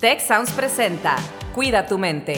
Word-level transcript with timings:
Tech 0.00 0.20
Sounds 0.20 0.52
presenta 0.52 1.16
Cuida 1.56 1.84
tu 1.88 1.98
mente. 1.98 2.36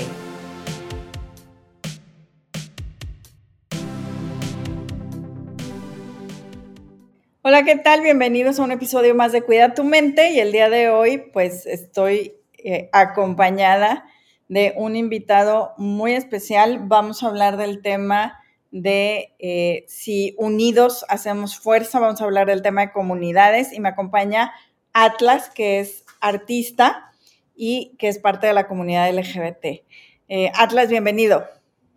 Hola, 7.42 7.62
¿qué 7.64 7.76
tal? 7.76 8.00
Bienvenidos 8.00 8.58
a 8.58 8.62
un 8.62 8.72
episodio 8.72 9.14
más 9.14 9.32
de 9.32 9.42
Cuida 9.42 9.74
tu 9.74 9.84
mente 9.84 10.30
y 10.30 10.40
el 10.40 10.52
día 10.52 10.70
de 10.70 10.88
hoy 10.88 11.18
pues 11.34 11.66
estoy 11.66 12.32
eh, 12.56 12.88
acompañada 12.94 14.06
de 14.48 14.72
un 14.78 14.96
invitado 14.96 15.74
muy 15.76 16.14
especial. 16.14 16.80
Vamos 16.84 17.22
a 17.22 17.26
hablar 17.26 17.58
del 17.58 17.82
tema 17.82 18.40
de 18.70 19.34
eh, 19.38 19.84
si 19.86 20.34
unidos 20.38 21.04
hacemos 21.10 21.58
fuerza, 21.58 22.00
vamos 22.00 22.22
a 22.22 22.24
hablar 22.24 22.46
del 22.46 22.62
tema 22.62 22.80
de 22.80 22.92
comunidades 22.92 23.70
y 23.74 23.80
me 23.80 23.90
acompaña 23.90 24.50
Atlas, 24.94 25.50
que 25.50 25.80
es 25.80 26.06
artista 26.22 27.09
y 27.62 27.94
que 27.98 28.08
es 28.08 28.18
parte 28.18 28.46
de 28.46 28.54
la 28.54 28.66
comunidad 28.66 29.14
LGBT. 29.14 29.84
Eh, 30.28 30.50
Atlas, 30.54 30.88
bienvenido. 30.88 31.44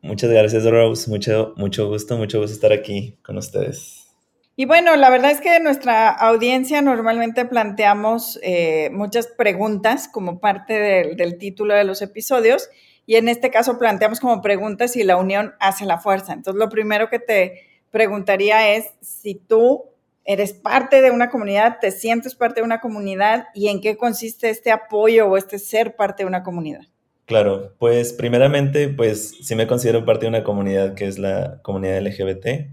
Muchas 0.01 0.29
gracias, 0.29 0.65
Rose. 0.65 1.09
Mucho, 1.09 1.53
mucho 1.55 1.87
gusto, 1.87 2.17
mucho 2.17 2.41
gusto 2.41 2.53
estar 2.53 2.73
aquí 2.73 3.17
con 3.23 3.37
ustedes. 3.37 4.13
Y 4.57 4.65
bueno, 4.65 4.93
la 4.97 5.09
verdad 5.09 5.31
es 5.31 5.39
que 5.39 5.61
nuestra 5.61 6.09
audiencia 6.09 6.81
normalmente 6.81 7.45
planteamos 7.45 8.41
eh, 8.43 8.89
muchas 8.91 9.27
preguntas 9.27 10.09
como 10.09 10.41
parte 10.41 10.73
del 11.15 11.37
título 11.37 11.73
de 11.73 11.85
los 11.85 12.01
episodios 12.01 12.69
y 13.05 13.15
en 13.15 13.29
este 13.29 13.49
caso 13.49 13.79
planteamos 13.79 14.19
como 14.19 14.41
preguntas 14.41 14.91
si 14.91 15.03
la 15.05 15.15
unión 15.15 15.53
hace 15.61 15.85
la 15.85 15.97
fuerza. 15.97 16.33
Entonces, 16.33 16.59
lo 16.59 16.67
primero 16.67 17.09
que 17.09 17.19
te 17.19 17.61
preguntaría 17.89 18.75
es 18.75 18.87
si 18.99 19.35
tú 19.35 19.92
eres 20.25 20.53
parte 20.53 21.01
de 21.01 21.11
una 21.11 21.29
comunidad, 21.29 21.77
te 21.79 21.91
sientes 21.91 22.35
parte 22.35 22.61
de 22.61 22.65
una 22.65 22.79
comunidad 22.79 23.47
y 23.53 23.67
en 23.67 23.81
qué 23.81 23.97
consiste 23.97 24.49
este 24.49 24.71
apoyo 24.71 25.27
o 25.27 25.37
este 25.37 25.59
ser 25.59 25.95
parte 25.95 26.23
de 26.23 26.27
una 26.27 26.43
comunidad. 26.43 26.81
Claro, 27.25 27.73
pues 27.79 28.13
primeramente, 28.13 28.89
pues 28.89 29.35
sí 29.41 29.55
me 29.55 29.67
considero 29.67 30.05
parte 30.05 30.25
de 30.25 30.29
una 30.29 30.43
comunidad 30.43 30.93
que 30.93 31.07
es 31.07 31.17
la 31.19 31.61
comunidad 31.61 32.01
LGBT, 32.01 32.69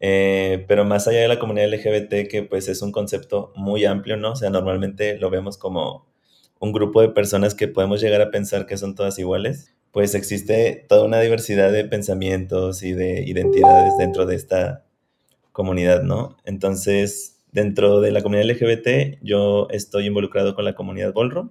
eh, 0.00 0.64
pero 0.68 0.84
más 0.84 1.08
allá 1.08 1.20
de 1.20 1.28
la 1.28 1.38
comunidad 1.38 1.72
LGBT, 1.72 2.28
que 2.28 2.42
pues 2.48 2.68
es 2.68 2.82
un 2.82 2.92
concepto 2.92 3.52
muy 3.56 3.84
amplio, 3.84 4.16
¿no? 4.16 4.32
O 4.32 4.36
sea, 4.36 4.50
normalmente 4.50 5.18
lo 5.18 5.30
vemos 5.30 5.56
como 5.56 6.06
un 6.58 6.72
grupo 6.72 7.00
de 7.00 7.08
personas 7.08 7.54
que 7.54 7.68
podemos 7.68 8.00
llegar 8.02 8.20
a 8.20 8.30
pensar 8.30 8.66
que 8.66 8.76
son 8.76 8.94
todas 8.94 9.18
iguales, 9.18 9.74
pues 9.92 10.14
existe 10.14 10.84
toda 10.88 11.04
una 11.04 11.20
diversidad 11.20 11.72
de 11.72 11.84
pensamientos 11.84 12.82
y 12.82 12.92
de 12.92 13.22
identidades 13.22 13.94
dentro 13.98 14.26
de 14.26 14.36
esta 14.36 14.84
comunidad, 15.52 16.02
¿no? 16.02 16.36
Entonces, 16.44 17.40
dentro 17.52 18.00
de 18.00 18.12
la 18.12 18.22
comunidad 18.22 18.50
LGBT, 18.50 19.18
yo 19.22 19.68
estoy 19.70 20.06
involucrado 20.06 20.54
con 20.54 20.64
la 20.64 20.74
comunidad 20.74 21.12
Ballroom, 21.12 21.50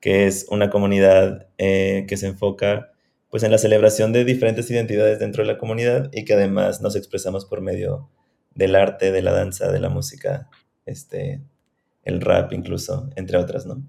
que 0.00 0.26
es 0.26 0.46
una 0.50 0.70
comunidad 0.70 1.48
eh, 1.58 2.06
que 2.08 2.16
se 2.16 2.28
enfoca 2.28 2.92
pues 3.30 3.42
en 3.44 3.52
la 3.52 3.58
celebración 3.58 4.12
de 4.12 4.24
diferentes 4.24 4.68
identidades 4.70 5.20
dentro 5.20 5.44
de 5.44 5.52
la 5.52 5.58
comunidad 5.58 6.10
y 6.12 6.24
que 6.24 6.34
además 6.34 6.80
nos 6.80 6.96
expresamos 6.96 7.44
por 7.44 7.60
medio 7.60 8.08
del 8.54 8.74
arte, 8.74 9.12
de 9.12 9.22
la 9.22 9.32
danza, 9.32 9.70
de 9.70 9.78
la 9.78 9.88
música, 9.88 10.48
este, 10.84 11.40
el 12.02 12.20
rap 12.20 12.52
incluso, 12.52 13.08
entre 13.14 13.38
otras, 13.38 13.66
¿no? 13.66 13.82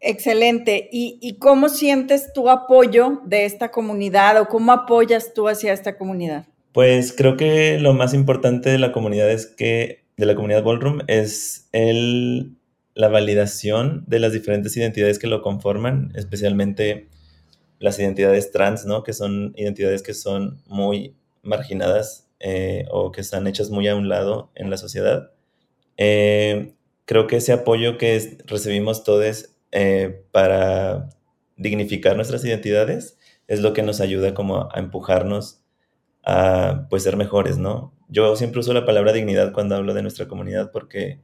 Excelente. 0.00 0.88
¿Y, 0.92 1.18
¿Y, 1.20 1.38
cómo 1.38 1.68
sientes 1.68 2.32
tu 2.32 2.48
apoyo 2.48 3.20
de 3.24 3.46
esta 3.46 3.70
comunidad 3.72 4.40
o 4.40 4.46
cómo 4.46 4.70
apoyas 4.70 5.34
tú 5.34 5.48
hacia 5.48 5.72
esta 5.72 5.96
comunidad? 5.96 6.46
Pues 6.72 7.12
creo 7.12 7.36
que 7.36 7.78
lo 7.78 7.94
más 7.94 8.14
importante 8.14 8.70
de 8.70 8.78
la 8.78 8.92
comunidad 8.92 9.30
es 9.30 9.46
que, 9.46 10.04
de 10.16 10.26
la 10.26 10.34
comunidad 10.34 10.62
Ballroom, 10.62 11.00
es 11.06 11.68
el, 11.72 12.56
la 12.94 13.08
validación 13.08 14.04
de 14.06 14.18
las 14.20 14.32
diferentes 14.32 14.76
identidades 14.76 15.18
que 15.18 15.26
lo 15.26 15.42
conforman, 15.42 16.12
especialmente 16.14 17.08
las 17.78 17.98
identidades 17.98 18.50
trans, 18.52 18.84
¿no? 18.86 19.02
Que 19.02 19.12
son 19.12 19.54
identidades 19.56 20.02
que 20.02 20.14
son 20.14 20.62
muy 20.66 21.14
marginadas 21.42 22.28
eh, 22.40 22.84
o 22.90 23.12
que 23.12 23.20
están 23.20 23.46
hechas 23.46 23.70
muy 23.70 23.88
a 23.88 23.96
un 23.96 24.08
lado 24.08 24.50
en 24.54 24.70
la 24.70 24.76
sociedad. 24.76 25.32
Eh, 25.96 26.74
creo 27.04 27.26
que 27.26 27.36
ese 27.36 27.52
apoyo 27.52 27.98
que 27.98 28.38
recibimos 28.46 29.04
todos 29.04 29.50
eh, 29.72 30.22
para 30.32 31.08
dignificar 31.56 32.16
nuestras 32.16 32.44
identidades 32.44 33.18
es 33.48 33.60
lo 33.60 33.72
que 33.72 33.82
nos 33.82 34.00
ayuda 34.00 34.34
como 34.34 34.68
a 34.72 34.78
empujarnos 34.78 35.62
a 36.28 36.86
pues 36.90 37.04
ser 37.04 37.16
mejores, 37.16 37.56
¿no? 37.56 37.94
Yo 38.08 38.36
siempre 38.36 38.60
uso 38.60 38.74
la 38.74 38.84
palabra 38.84 39.12
dignidad 39.14 39.52
cuando 39.52 39.76
hablo 39.76 39.94
de 39.94 40.02
nuestra 40.02 40.28
comunidad 40.28 40.70
porque 40.72 41.20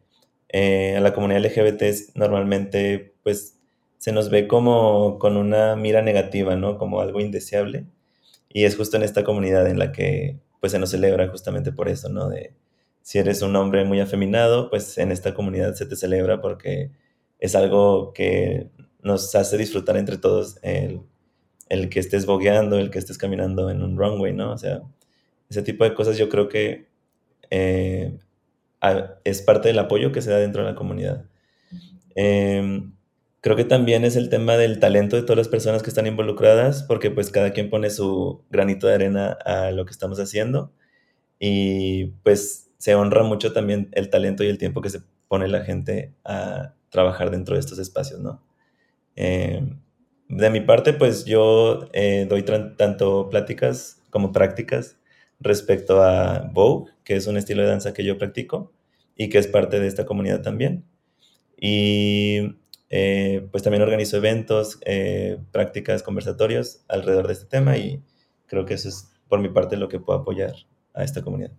eh, 0.49 0.97
a 0.97 1.01
la 1.01 1.13
comunidad 1.13 1.45
LGBT 1.45 2.15
normalmente 2.15 3.15
pues 3.23 3.59
se 3.99 4.13
nos 4.13 4.31
ve 4.31 4.49
como 4.49 5.19
con 5.19 5.37
una 5.37 5.77
mira 5.77 6.01
negativa, 6.01 6.57
¿no? 6.57 6.79
Como 6.79 7.01
algo 7.01 7.21
indeseable. 7.21 7.87
Y 8.49 8.65
es 8.65 8.77
justo 8.77 8.97
en 8.97 9.03
esta 9.03 9.25
comunidad 9.25 9.69
en 9.69 9.79
la 9.79 9.93
que 9.93 10.41
pues 10.61 10.73
se 10.73 10.79
nos 10.79 10.91
celebra 10.91 11.29
justamente 11.29 11.71
por 11.73 11.89
eso, 11.89 12.09
¿no? 12.09 12.31
De 12.31 12.55
si 13.03 13.19
eres 13.19 13.43
un 13.43 13.55
hombre 13.57 13.85
muy 13.85 14.01
afeminado, 14.01 14.71
pues 14.71 14.97
en 14.97 15.13
esta 15.13 15.35
comunidad 15.35 15.75
se 15.75 15.85
te 15.87 15.97
celebra 15.97 16.41
porque 16.41 16.93
es 17.39 17.55
algo 17.55 18.15
que 18.15 18.71
nos 19.03 19.35
hace 19.35 19.59
disfrutar 19.59 19.99
entre 19.99 20.17
todos 20.17 20.59
el, 20.63 21.03
el 21.69 21.89
que 21.89 22.01
estés 22.01 22.27
bogueando, 22.27 22.79
el 22.79 22.91
que 22.91 22.99
estés 22.99 23.19
caminando 23.19 23.71
en 23.71 23.83
un 23.83 23.97
runway, 23.97 24.33
¿no? 24.33 24.53
O 24.53 24.59
sea, 24.59 24.83
ese 25.49 25.63
tipo 25.63 25.85
de 25.85 25.95
cosas 25.95 26.19
yo 26.19 26.29
creo 26.29 26.49
que 26.49 26.87
eh, 27.51 28.19
es 29.25 29.43
parte 29.43 29.69
del 29.69 29.79
apoyo 29.79 30.13
que 30.13 30.23
se 30.23 30.31
da 30.31 30.39
dentro 30.39 30.65
de 30.65 30.71
la 30.71 30.77
comunidad. 30.77 31.25
Em, 32.15 32.95
creo 33.41 33.57
que 33.57 33.65
también 33.65 34.05
es 34.05 34.17
el 34.17 34.29
tema 34.29 34.57
del 34.57 34.79
talento 34.79 35.17
de 35.17 35.23
todas 35.23 35.39
las 35.39 35.49
personas 35.49 35.83
que 35.83 35.91
están 35.91 36.07
involucradas, 36.07 36.83
porque 36.83 37.11
pues 37.11 37.31
cada 37.31 37.53
quien 37.53 37.71
pone 37.71 37.91
su 37.91 38.43
granito 38.51 38.87
de 38.87 38.95
arena 38.95 39.33
a 39.45 39.71
lo 39.71 39.85
que 39.85 39.93
estamos 39.93 40.19
haciendo 40.21 40.73
y 41.39 42.07
pues 42.23 42.71
se 42.79 42.95
honra 42.95 43.23
mucho 43.23 43.53
también 43.53 43.89
el 43.93 44.11
talento 44.11 44.45
y 44.45 44.49
el 44.49 44.59
tiempo 44.59 44.81
que 44.81 44.91
se 44.91 45.01
pone 45.29 45.49
la 45.49 45.65
gente 45.65 46.15
a 46.25 46.75
trabajar 46.91 47.31
dentro 47.31 47.55
de 47.55 47.61
estos 47.61 47.79
espacios, 47.79 48.21
¿no? 48.21 48.43
Em, 49.17 49.79
de 50.35 50.51
mi 50.51 50.61
parte, 50.61 50.93
pues 50.93 51.25
yo 51.25 51.89
eh, 51.93 52.27
doy 52.29 52.43
tanto 52.43 53.29
pláticas 53.31 54.03
como 54.11 54.33
prácticas 54.33 54.99
respecto 55.39 56.03
a 56.03 56.51
Vogue, 56.53 56.91
que 57.05 57.15
es 57.15 57.29
un 57.29 57.37
estilo 57.37 57.63
de 57.63 57.69
danza 57.69 57.95
que 57.95 58.05
yo 58.05 58.19
practico 58.19 58.73
y 59.15 59.29
que 59.29 59.39
es 59.39 59.47
parte 59.47 59.79
de 59.79 59.87
esta 59.87 60.05
comunidad 60.05 60.43
también. 60.43 60.85
Y 61.57 62.57
eh, 62.91 63.47
pues 63.53 63.63
también 63.63 63.83
organizo 63.83 64.17
eventos, 64.17 64.81
eh, 64.85 65.39
prácticas, 65.53 66.03
conversatorios 66.03 66.85
alrededor 66.89 67.29
de 67.29 67.35
este 67.35 67.47
tema 67.47 67.77
y 67.77 68.03
creo 68.47 68.65
que 68.67 68.75
eso 68.75 68.89
es 68.89 69.13
por 69.29 69.39
mi 69.39 69.51
parte 69.51 69.77
lo 69.77 69.89
que 69.89 70.01
puedo 70.01 70.19
apoyar 70.19 70.55
a 70.95 71.05
esta 71.05 71.23
comunidad. 71.23 71.53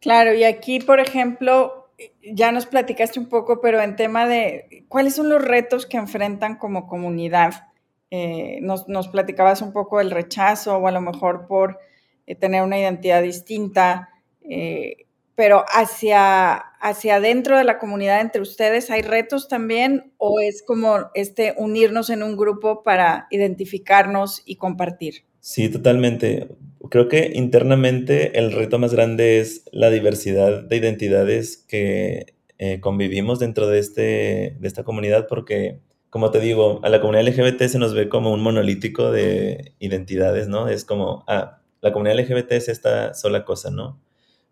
Claro, 0.00 0.32
y 0.32 0.44
aquí, 0.44 0.80
por 0.80 1.00
ejemplo, 1.00 1.90
ya 2.22 2.50
nos 2.50 2.64
platicaste 2.64 3.20
un 3.20 3.28
poco, 3.28 3.60
pero 3.60 3.82
en 3.82 3.94
tema 3.94 4.26
de 4.26 4.86
cuáles 4.88 5.14
son 5.14 5.28
los 5.28 5.44
retos 5.44 5.84
que 5.84 5.98
enfrentan 5.98 6.56
como 6.56 6.86
comunidad. 6.86 7.73
Eh, 8.16 8.60
nos, 8.60 9.08
platicabas 9.08 9.60
un 9.60 9.72
poco 9.72 9.98
del 9.98 10.12
rechazo 10.12 10.76
o 10.76 10.86
a 10.86 10.92
lo 10.92 11.00
mejor 11.00 11.48
por 11.48 11.80
eh, 12.28 12.36
tener 12.36 12.62
una 12.62 12.78
identidad 12.78 13.20
distinta, 13.20 14.10
eh, 14.48 15.06
pero 15.34 15.64
hacia, 15.66 16.54
hacia 16.54 17.16
adentro 17.16 17.58
de 17.58 17.64
la 17.64 17.80
comunidad 17.80 18.20
entre 18.20 18.40
ustedes 18.40 18.88
hay 18.92 19.02
retos 19.02 19.48
también 19.48 20.12
o 20.18 20.38
es 20.38 20.62
como 20.62 21.10
este 21.14 21.54
unirnos 21.56 22.08
en 22.08 22.22
un 22.22 22.36
grupo 22.36 22.84
para 22.84 23.26
identificarnos 23.32 24.42
y 24.44 24.56
compartir. 24.56 25.24
Sí, 25.40 25.68
totalmente. 25.68 26.50
Creo 26.90 27.08
que 27.08 27.32
internamente 27.34 28.38
el 28.38 28.52
reto 28.52 28.78
más 28.78 28.94
grande 28.94 29.40
es 29.40 29.64
la 29.72 29.90
diversidad 29.90 30.62
de 30.62 30.76
identidades 30.76 31.56
que 31.56 32.34
eh, 32.58 32.78
convivimos 32.78 33.40
dentro 33.40 33.66
de, 33.66 33.80
este, 33.80 34.56
de 34.60 34.68
esta 34.68 34.84
comunidad 34.84 35.26
porque 35.26 35.80
como 36.14 36.30
te 36.30 36.38
digo, 36.38 36.78
a 36.84 36.90
la 36.90 37.00
comunidad 37.00 37.26
LGBT 37.26 37.62
se 37.62 37.80
nos 37.80 37.92
ve 37.92 38.08
como 38.08 38.32
un 38.32 38.40
monolítico 38.40 39.10
de 39.10 39.74
identidades, 39.80 40.46
¿no? 40.46 40.68
Es 40.68 40.84
como, 40.84 41.24
ah, 41.26 41.58
la 41.80 41.90
comunidad 41.90 42.20
LGBT 42.20 42.52
es 42.52 42.68
esta 42.68 43.14
sola 43.14 43.44
cosa, 43.44 43.72
¿no? 43.72 44.00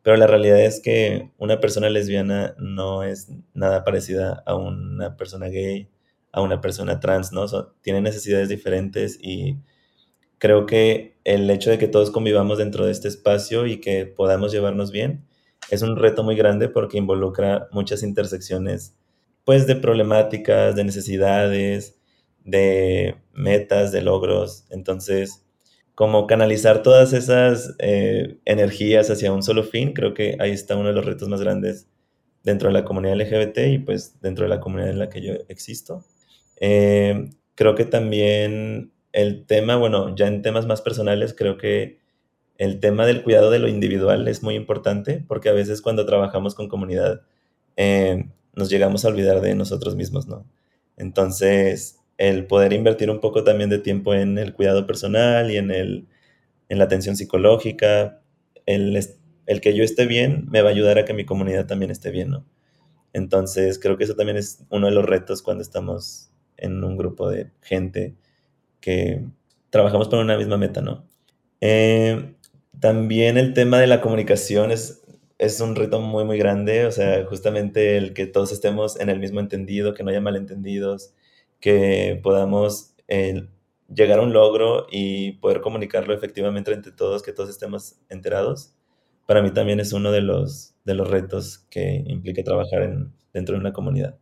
Pero 0.02 0.16
la 0.16 0.26
realidad 0.26 0.60
es 0.60 0.80
que 0.80 1.30
una 1.38 1.60
persona 1.60 1.88
lesbiana 1.88 2.56
no 2.58 3.04
es 3.04 3.28
nada 3.54 3.84
parecida 3.84 4.42
a 4.44 4.56
una 4.56 5.16
persona 5.16 5.50
gay, 5.50 5.88
a 6.32 6.40
una 6.40 6.60
persona 6.60 6.98
trans, 6.98 7.30
¿no? 7.30 7.46
tienen 7.80 8.02
necesidades 8.02 8.48
diferentes 8.48 9.16
y 9.22 9.56
creo 10.38 10.66
que 10.66 11.14
el 11.22 11.48
hecho 11.48 11.70
de 11.70 11.78
que 11.78 11.86
todos 11.86 12.10
convivamos 12.10 12.58
dentro 12.58 12.86
de 12.86 12.90
este 12.90 13.06
espacio 13.06 13.66
y 13.66 13.80
que 13.80 14.04
podamos 14.06 14.50
llevarnos 14.50 14.90
bien 14.90 15.24
es 15.70 15.82
un 15.82 15.94
reto 15.94 16.24
muy 16.24 16.34
grande 16.34 16.68
porque 16.68 16.98
involucra 16.98 17.68
muchas 17.70 18.02
intersecciones, 18.02 18.96
pues, 19.44 19.66
de 19.66 19.76
problemáticas, 19.76 20.76
de 20.76 20.84
necesidades, 20.84 21.98
de 22.44 23.16
metas, 23.32 23.92
de 23.92 24.02
logros. 24.02 24.64
Entonces, 24.70 25.44
como 25.94 26.26
canalizar 26.26 26.82
todas 26.82 27.12
esas 27.12 27.74
eh, 27.78 28.38
energías 28.44 29.10
hacia 29.10 29.32
un 29.32 29.42
solo 29.42 29.62
fin, 29.64 29.92
creo 29.92 30.14
que 30.14 30.36
ahí 30.40 30.50
está 30.52 30.76
uno 30.76 30.88
de 30.88 30.94
los 30.94 31.04
retos 31.04 31.28
más 31.28 31.40
grandes 31.40 31.88
dentro 32.42 32.68
de 32.68 32.74
la 32.74 32.84
comunidad 32.84 33.16
LGBT 33.16 33.58
y 33.68 33.78
pues 33.78 34.20
dentro 34.20 34.44
de 34.44 34.48
la 34.48 34.60
comunidad 34.60 34.90
en 34.90 34.98
la 34.98 35.08
que 35.08 35.20
yo 35.22 35.34
existo. 35.48 36.04
Eh, 36.60 37.30
creo 37.54 37.74
que 37.74 37.84
también 37.84 38.92
el 39.12 39.46
tema, 39.46 39.76
bueno, 39.76 40.14
ya 40.16 40.26
en 40.26 40.42
temas 40.42 40.66
más 40.66 40.80
personales, 40.80 41.34
creo 41.34 41.58
que 41.58 41.98
el 42.58 42.80
tema 42.80 43.06
del 43.06 43.22
cuidado 43.22 43.50
de 43.50 43.58
lo 43.58 43.68
individual 43.68 44.28
es 44.28 44.42
muy 44.42 44.54
importante 44.54 45.24
porque 45.26 45.48
a 45.48 45.52
veces 45.52 45.82
cuando 45.82 46.06
trabajamos 46.06 46.54
con 46.54 46.68
comunidad 46.68 47.22
eh, 47.76 48.28
nos 48.54 48.70
llegamos 48.70 49.04
a 49.04 49.08
olvidar 49.08 49.40
de 49.40 49.54
nosotros 49.54 49.96
mismos, 49.96 50.26
¿no? 50.26 50.46
Entonces, 50.96 51.98
el 52.18 52.46
poder 52.46 52.72
invertir 52.72 53.10
un 53.10 53.20
poco 53.20 53.44
también 53.44 53.70
de 53.70 53.78
tiempo 53.78 54.14
en 54.14 54.38
el 54.38 54.52
cuidado 54.52 54.86
personal 54.86 55.50
y 55.50 55.56
en, 55.56 55.70
el, 55.70 56.06
en 56.68 56.78
la 56.78 56.84
atención 56.84 57.16
psicológica, 57.16 58.20
el, 58.66 58.98
el 59.46 59.60
que 59.60 59.74
yo 59.74 59.84
esté 59.84 60.06
bien 60.06 60.46
me 60.50 60.62
va 60.62 60.68
a 60.68 60.72
ayudar 60.72 60.98
a 60.98 61.04
que 61.04 61.14
mi 61.14 61.24
comunidad 61.24 61.66
también 61.66 61.90
esté 61.90 62.10
bien, 62.10 62.30
¿no? 62.30 62.46
Entonces, 63.12 63.78
creo 63.78 63.98
que 63.98 64.04
eso 64.04 64.14
también 64.14 64.38
es 64.38 64.64
uno 64.70 64.86
de 64.86 64.92
los 64.92 65.04
retos 65.04 65.42
cuando 65.42 65.62
estamos 65.62 66.30
en 66.56 66.82
un 66.84 66.96
grupo 66.96 67.28
de 67.28 67.50
gente 67.60 68.14
que 68.80 69.24
trabajamos 69.70 70.08
por 70.08 70.18
una 70.20 70.36
misma 70.36 70.56
meta, 70.56 70.80
¿no? 70.80 71.04
Eh, 71.60 72.34
también 72.80 73.38
el 73.38 73.54
tema 73.54 73.78
de 73.78 73.86
la 73.86 74.00
comunicación 74.00 74.70
es, 74.70 75.01
es 75.42 75.60
un 75.60 75.74
reto 75.74 76.00
muy, 76.00 76.24
muy 76.24 76.38
grande, 76.38 76.86
o 76.86 76.92
sea, 76.92 77.24
justamente 77.26 77.96
el 77.96 78.14
que 78.14 78.26
todos 78.26 78.52
estemos 78.52 78.98
en 79.00 79.08
el 79.08 79.18
mismo 79.18 79.40
entendido, 79.40 79.92
que 79.92 80.04
no 80.04 80.10
haya 80.10 80.20
malentendidos, 80.20 81.14
que 81.60 82.20
podamos 82.22 82.94
eh, 83.08 83.48
llegar 83.92 84.20
a 84.20 84.22
un 84.22 84.32
logro 84.32 84.86
y 84.90 85.32
poder 85.32 85.60
comunicarlo 85.60 86.14
efectivamente 86.14 86.72
entre 86.72 86.92
todos, 86.92 87.24
que 87.24 87.32
todos 87.32 87.50
estemos 87.50 87.96
enterados, 88.08 88.76
para 89.26 89.42
mí 89.42 89.52
también 89.52 89.80
es 89.80 89.92
uno 89.92 90.12
de 90.12 90.20
los, 90.20 90.76
de 90.84 90.94
los 90.94 91.10
retos 91.10 91.58
que 91.70 92.04
implica 92.06 92.44
trabajar 92.44 92.82
en, 92.82 93.12
dentro 93.32 93.54
de 93.56 93.60
una 93.60 93.72
comunidad. 93.72 94.16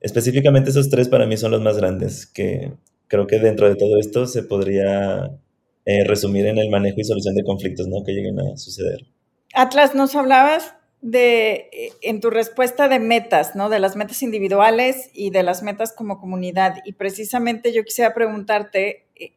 Específicamente 0.00 0.70
esos 0.70 0.88
tres 0.88 1.08
para 1.08 1.26
mí 1.26 1.36
son 1.36 1.50
los 1.50 1.60
más 1.60 1.76
grandes, 1.76 2.26
que 2.26 2.72
creo 3.08 3.26
que 3.26 3.38
dentro 3.40 3.68
de 3.68 3.76
todo 3.76 3.98
esto 3.98 4.26
se 4.26 4.42
podría 4.42 5.38
eh, 5.84 6.04
resumir 6.04 6.46
en 6.46 6.56
el 6.56 6.70
manejo 6.70 6.98
y 6.98 7.04
solución 7.04 7.34
de 7.34 7.44
conflictos 7.44 7.88
¿no? 7.88 8.02
que 8.04 8.12
lleguen 8.12 8.40
a 8.40 8.56
suceder. 8.56 9.11
Atlas, 9.54 9.94
nos 9.94 10.14
hablabas 10.14 10.74
de, 11.00 11.68
eh, 11.72 11.92
en 12.02 12.20
tu 12.20 12.30
respuesta 12.30 12.88
de 12.88 12.98
metas, 12.98 13.54
¿no? 13.54 13.68
De 13.68 13.78
las 13.78 13.96
metas 13.96 14.22
individuales 14.22 15.10
y 15.12 15.30
de 15.30 15.42
las 15.42 15.62
metas 15.62 15.92
como 15.92 16.20
comunidad. 16.20 16.76
Y 16.84 16.92
precisamente 16.92 17.72
yo 17.72 17.84
quisiera 17.84 18.14
preguntarte 18.14 19.06
eh, 19.16 19.32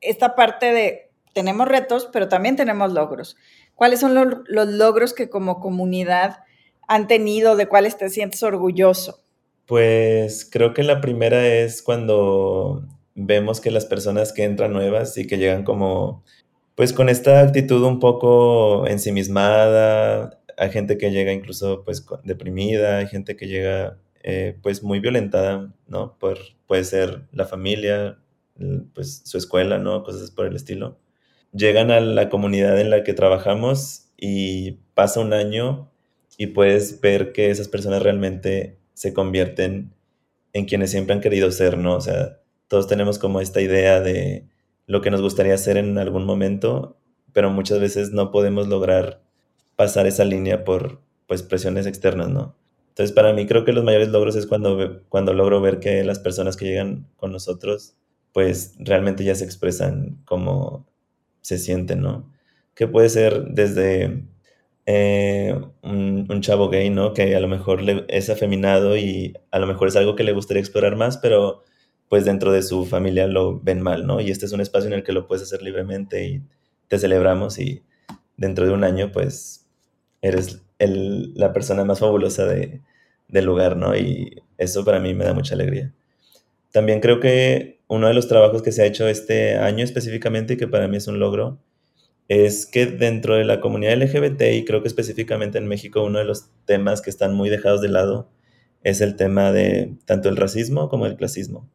esta 0.00 0.34
parte 0.34 0.72
de, 0.72 1.10
tenemos 1.34 1.68
retos, 1.68 2.08
pero 2.12 2.28
también 2.28 2.56
tenemos 2.56 2.92
logros. 2.92 3.36
¿Cuáles 3.74 4.00
son 4.00 4.14
los 4.14 4.68
logros 4.68 5.12
que 5.12 5.28
como 5.28 5.60
comunidad 5.60 6.40
han 6.88 7.06
tenido, 7.06 7.54
de 7.54 7.66
cuáles 7.66 7.96
te 7.96 8.08
sientes 8.08 8.42
orgulloso? 8.42 9.22
Pues 9.66 10.48
creo 10.50 10.72
que 10.72 10.82
la 10.82 11.00
primera 11.00 11.46
es 11.46 11.82
cuando 11.82 12.82
vemos 13.14 13.60
que 13.60 13.70
las 13.70 13.84
personas 13.84 14.32
que 14.32 14.44
entran 14.44 14.72
nuevas 14.72 15.16
y 15.18 15.26
que 15.26 15.36
llegan 15.36 15.64
como, 15.64 16.24
pues 16.78 16.92
con 16.92 17.08
esta 17.08 17.40
actitud 17.40 17.82
un 17.82 17.98
poco 17.98 18.86
ensimismada, 18.86 20.40
hay 20.56 20.70
gente 20.70 20.96
que 20.96 21.10
llega 21.10 21.32
incluso 21.32 21.84
pues 21.84 22.06
deprimida, 22.22 22.98
hay 22.98 23.08
gente 23.08 23.36
que 23.36 23.48
llega 23.48 23.98
eh, 24.22 24.56
pues 24.62 24.84
muy 24.84 25.00
violentada, 25.00 25.74
¿no? 25.88 26.16
Por, 26.18 26.38
puede 26.68 26.84
ser 26.84 27.22
la 27.32 27.46
familia, 27.46 28.18
pues 28.94 29.22
su 29.24 29.38
escuela, 29.38 29.78
¿no? 29.78 30.04
Cosas 30.04 30.30
por 30.30 30.46
el 30.46 30.54
estilo 30.54 30.98
llegan 31.52 31.90
a 31.90 32.00
la 32.00 32.28
comunidad 32.28 32.80
en 32.80 32.90
la 32.90 33.04
que 33.04 33.14
trabajamos 33.14 34.10
y 34.16 34.78
pasa 34.94 35.20
un 35.20 35.32
año 35.32 35.90
y 36.36 36.48
puedes 36.48 37.00
ver 37.00 37.32
que 37.32 37.50
esas 37.50 37.68
personas 37.68 38.02
realmente 38.02 38.78
se 38.94 39.12
convierten 39.12 39.92
en 40.52 40.66
quienes 40.66 40.90
siempre 40.90 41.14
han 41.14 41.20
querido 41.20 41.50
ser, 41.50 41.78
¿no? 41.78 41.96
O 41.96 42.00
sea, 42.00 42.38
todos 42.68 42.86
tenemos 42.86 43.18
como 43.18 43.40
esta 43.40 43.60
idea 43.60 44.00
de 44.00 44.46
lo 44.88 45.00
que 45.02 45.10
nos 45.12 45.20
gustaría 45.22 45.54
hacer 45.54 45.76
en 45.76 45.98
algún 45.98 46.24
momento, 46.24 46.96
pero 47.32 47.50
muchas 47.50 47.78
veces 47.78 48.10
no 48.10 48.32
podemos 48.32 48.66
lograr 48.66 49.22
pasar 49.76 50.08
esa 50.08 50.24
línea 50.24 50.64
por 50.64 51.00
pues 51.28 51.44
presiones 51.44 51.86
externas, 51.86 52.30
¿no? 52.30 52.56
Entonces, 52.88 53.14
para 53.14 53.32
mí 53.32 53.46
creo 53.46 53.64
que 53.64 53.72
los 53.72 53.84
mayores 53.84 54.08
logros 54.08 54.34
es 54.34 54.46
cuando, 54.46 55.02
cuando 55.08 55.34
logro 55.34 55.60
ver 55.60 55.78
que 55.78 56.02
las 56.02 56.18
personas 56.18 56.56
que 56.56 56.64
llegan 56.64 57.06
con 57.16 57.30
nosotros, 57.30 57.96
pues 58.32 58.74
realmente 58.78 59.22
ya 59.24 59.34
se 59.36 59.44
expresan 59.44 60.20
como 60.24 60.88
se 61.42 61.58
siente, 61.58 61.94
¿no? 61.94 62.32
Que 62.74 62.88
puede 62.88 63.10
ser 63.10 63.44
desde 63.44 64.24
eh, 64.86 65.60
un, 65.82 66.40
chavo 66.40 66.70
gay, 66.70 66.90
¿no? 66.90 67.12
Que 67.12 67.36
a 67.36 67.40
lo 67.40 67.48
mejor 67.48 67.82
es 68.08 68.30
afeminado 68.30 68.96
y 68.96 69.34
a 69.50 69.58
lo 69.58 69.66
mejor 69.66 69.88
es 69.88 69.96
algo 69.96 70.16
que 70.16 70.24
le 70.24 70.32
gustaría 70.32 70.62
explorar 70.62 70.96
más, 70.96 71.18
pero 71.18 71.62
pues 72.08 72.24
dentro 72.24 72.52
de 72.52 72.62
su 72.62 72.86
familia 72.86 73.26
lo 73.26 73.60
ven 73.60 73.80
mal, 73.80 74.06
¿no? 74.06 74.20
Y 74.20 74.30
este 74.30 74.46
es 74.46 74.52
un 74.52 74.60
espacio 74.60 74.88
en 74.88 74.94
el 74.94 75.04
que 75.04 75.12
lo 75.12 75.26
puedes 75.26 75.42
hacer 75.42 75.62
libremente 75.62 76.26
y 76.26 76.42
te 76.88 76.98
celebramos 76.98 77.58
y 77.58 77.82
dentro 78.36 78.66
de 78.66 78.72
un 78.72 78.84
año 78.84 79.12
pues 79.12 79.66
eres 80.22 80.62
la 80.78 81.52
persona 81.52 81.84
más 81.84 81.98
fabulosa 82.00 82.46
de, 82.46 82.80
del 83.28 83.44
lugar, 83.44 83.76
¿no? 83.76 83.96
Y 83.96 84.42
eso 84.56 84.84
para 84.84 85.00
mí 85.00 85.14
me 85.14 85.24
da 85.24 85.34
mucha 85.34 85.54
alegría. 85.54 85.92
También 86.72 87.00
creo 87.00 87.20
que 87.20 87.80
uno 87.88 88.08
de 88.08 88.14
los 88.14 88.28
trabajos 88.28 88.62
que 88.62 88.72
se 88.72 88.82
ha 88.82 88.86
hecho 88.86 89.08
este 89.08 89.56
año 89.56 89.84
específicamente 89.84 90.54
y 90.54 90.56
que 90.56 90.68
para 90.68 90.88
mí 90.88 90.96
es 90.96 91.08
un 91.08 91.18
logro 91.18 91.58
es 92.28 92.66
que 92.66 92.86
dentro 92.86 93.36
de 93.36 93.44
la 93.44 93.60
comunidad 93.60 93.96
LGBT 93.96 94.42
y 94.52 94.64
creo 94.64 94.82
que 94.82 94.88
específicamente 94.88 95.56
en 95.58 95.66
México 95.66 96.04
uno 96.04 96.18
de 96.18 96.26
los 96.26 96.50
temas 96.66 97.00
que 97.00 97.10
están 97.10 97.34
muy 97.34 97.48
dejados 97.48 97.80
de 97.80 97.88
lado 97.88 98.30
es 98.82 99.00
el 99.00 99.16
tema 99.16 99.50
de 99.50 99.94
tanto 100.04 100.28
el 100.28 100.36
racismo 100.36 100.88
como 100.90 101.06
el 101.06 101.16
clasismo. 101.16 101.68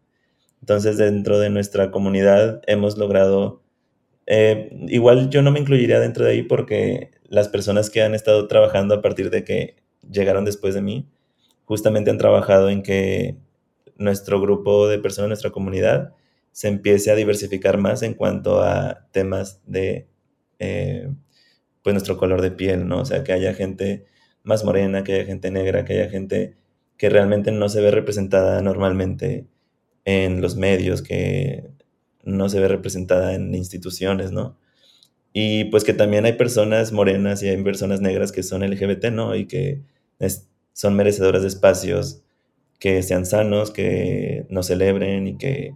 Entonces 0.64 0.96
dentro 0.96 1.40
de 1.40 1.50
nuestra 1.50 1.92
comunidad 1.92 2.62
hemos 2.68 2.98
logrado, 2.98 3.62
eh, 4.28 4.70
igual 4.88 5.30
yo 5.30 5.42
no 5.42 5.52
me 5.52 5.60
incluiría 5.60 6.00
dentro 6.00 6.24
de 6.24 6.32
ahí 6.32 6.44
porque 6.44 7.12
las 7.26 7.50
personas 7.50 7.90
que 7.90 8.02
han 8.02 8.16
estado 8.16 8.48
trabajando 8.48 8.96
a 8.96 9.02
partir 9.02 9.30
de 9.30 9.44
que 9.44 9.76
llegaron 10.10 10.46
después 10.46 10.74
de 10.74 10.82
mí, 10.82 11.10
justamente 11.66 12.12
han 12.12 12.18
trabajado 12.18 12.70
en 12.70 12.82
que 12.82 13.36
nuestro 13.98 14.40
grupo 14.40 14.88
de 14.88 15.00
personas, 15.00 15.28
nuestra 15.28 15.52
comunidad, 15.52 16.14
se 16.54 16.70
empiece 16.70 17.12
a 17.12 17.16
diversificar 17.16 17.78
más 17.78 18.02
en 18.02 18.14
cuanto 18.14 18.62
a 18.64 19.06
temas 19.12 19.62
de 19.66 20.08
eh, 20.60 21.10
pues 21.82 21.94
nuestro 21.94 22.16
color 22.16 22.42
de 22.42 22.52
piel, 22.52 22.88
¿no? 22.88 23.02
O 23.02 23.06
sea, 23.06 23.26
que 23.26 23.34
haya 23.34 23.54
gente 23.54 24.06
más 24.44 24.64
morena, 24.64 25.04
que 25.04 25.16
haya 25.16 25.26
gente 25.26 25.52
negra, 25.52 25.84
que 25.84 26.00
haya 26.00 26.10
gente 26.10 26.56
que 26.96 27.10
realmente 27.10 27.52
no 27.52 27.68
se 27.68 27.82
ve 27.82 27.92
representada 27.92 28.62
normalmente 28.62 29.50
en 30.06 30.42
los 30.42 30.56
medios, 30.56 31.02
que 31.02 31.70
no 32.24 32.50
se 32.50 32.60
ve 32.60 32.68
representada 32.68 33.34
en 33.36 33.54
instituciones, 33.54 34.32
¿no? 34.32 34.58
Y 35.34 35.66
pues 35.66 35.84
que 35.84 35.94
también 35.94 36.26
hay 36.26 36.34
personas 36.34 36.92
morenas 36.92 37.42
y 37.44 37.50
hay 37.50 37.62
personas 37.64 38.02
negras 38.02 38.32
que 38.32 38.44
son 38.44 38.62
LGBT, 38.62 39.06
¿no? 39.12 39.36
Y 39.36 39.48
que 39.48 39.82
son 40.74 40.96
merecedoras 40.96 41.42
de 41.42 41.48
espacios 41.48 42.22
que 42.80 43.02
sean 43.02 43.26
sanos, 43.26 43.72
que 43.72 44.46
nos 44.50 44.68
celebren 44.68 45.28
y 45.28 45.38
que 45.38 45.76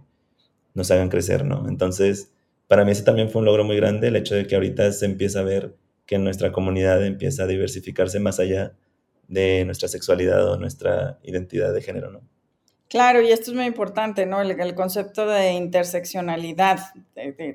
nos 0.74 0.90
hagan 0.90 1.08
crecer, 1.08 1.44
¿no? 1.44 1.68
Entonces, 1.68 2.32
para 2.68 2.84
mí 2.84 2.92
ese 2.92 3.02
también 3.02 3.30
fue 3.30 3.40
un 3.40 3.46
logro 3.46 3.64
muy 3.64 3.76
grande, 3.76 4.08
el 4.08 4.16
hecho 4.16 4.34
de 4.34 4.46
que 4.46 4.54
ahorita 4.54 4.92
se 4.92 5.06
empieza 5.06 5.40
a 5.40 5.44
ver 5.44 5.74
que 6.06 6.18
nuestra 6.18 6.52
comunidad 6.52 7.04
empieza 7.04 7.44
a 7.44 7.46
diversificarse 7.46 8.20
más 8.20 8.38
allá 8.40 8.76
de 9.26 9.64
nuestra 9.64 9.88
sexualidad 9.88 10.46
o 10.50 10.58
nuestra 10.58 11.18
identidad 11.22 11.72
de 11.74 11.82
género, 11.82 12.10
¿no? 12.10 12.22
Claro, 12.88 13.20
y 13.20 13.30
esto 13.30 13.50
es 13.50 13.56
muy 13.56 13.66
importante, 13.66 14.24
¿no? 14.24 14.40
El, 14.40 14.74
concepto 14.74 15.26
de 15.26 15.52
interseccionalidad. 15.52 16.78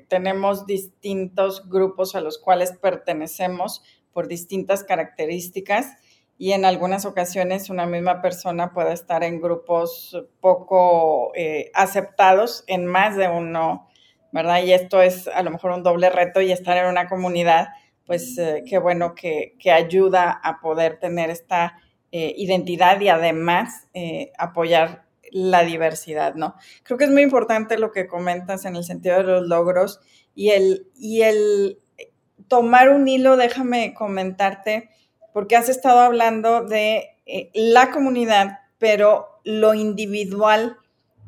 tenemos 0.08 0.64
distintos 0.64 1.68
grupos 1.68 2.14
a 2.14 2.20
los 2.20 2.38
cuales 2.38 2.72
pertenecemos 2.72 3.82
por 4.12 4.28
distintas 4.28 4.84
características 4.84 5.96
y 6.38 6.52
en 6.52 6.64
algunas 6.64 7.04
ocasiones 7.04 7.68
una 7.68 7.84
misma 7.84 8.22
persona 8.22 8.72
puede 8.72 8.92
estar 8.92 9.24
en 9.24 9.40
grupos 9.40 10.16
poco 10.40 11.32
eh, 11.34 11.72
aceptados 11.74 12.62
en 12.68 12.86
más 12.86 13.16
de 13.16 13.28
uno, 13.28 13.88
¿verdad? 14.30 14.62
Y 14.62 14.72
esto 14.72 15.02
es 15.02 15.26
a 15.26 15.42
lo 15.42 15.50
mejor 15.50 15.72
un 15.72 15.82
doble 15.82 16.10
reto 16.10 16.40
y 16.42 16.52
estar 16.52 16.76
en 16.76 16.86
una 16.86 17.08
comunidad, 17.08 17.68
pues 18.06 18.38
eh, 18.38 18.62
qué 18.68 18.78
bueno 18.78 19.16
que, 19.16 19.56
ayuda 19.72 20.30
a 20.30 20.60
poder 20.60 21.00
tener 21.00 21.30
esta 21.30 21.76
eh, 22.12 22.34
identidad 22.36 23.00
y 23.00 23.08
además 23.08 23.88
apoyar 24.38 25.03
la 25.34 25.64
diversidad, 25.64 26.36
¿no? 26.36 26.54
Creo 26.84 26.96
que 26.96 27.06
es 27.06 27.10
muy 27.10 27.22
importante 27.22 27.76
lo 27.76 27.90
que 27.90 28.06
comentas 28.06 28.64
en 28.66 28.76
el 28.76 28.84
sentido 28.84 29.16
de 29.16 29.24
los 29.24 29.48
logros 29.48 30.00
y 30.32 30.50
el, 30.50 30.86
y 30.94 31.22
el 31.22 31.80
tomar 32.46 32.90
un 32.90 33.08
hilo, 33.08 33.36
déjame 33.36 33.94
comentarte 33.94 34.90
porque 35.32 35.56
has 35.56 35.68
estado 35.68 35.98
hablando 35.98 36.62
de 36.62 37.16
eh, 37.26 37.50
la 37.52 37.90
comunidad, 37.90 38.60
pero 38.78 39.40
lo 39.42 39.74
individual 39.74 40.76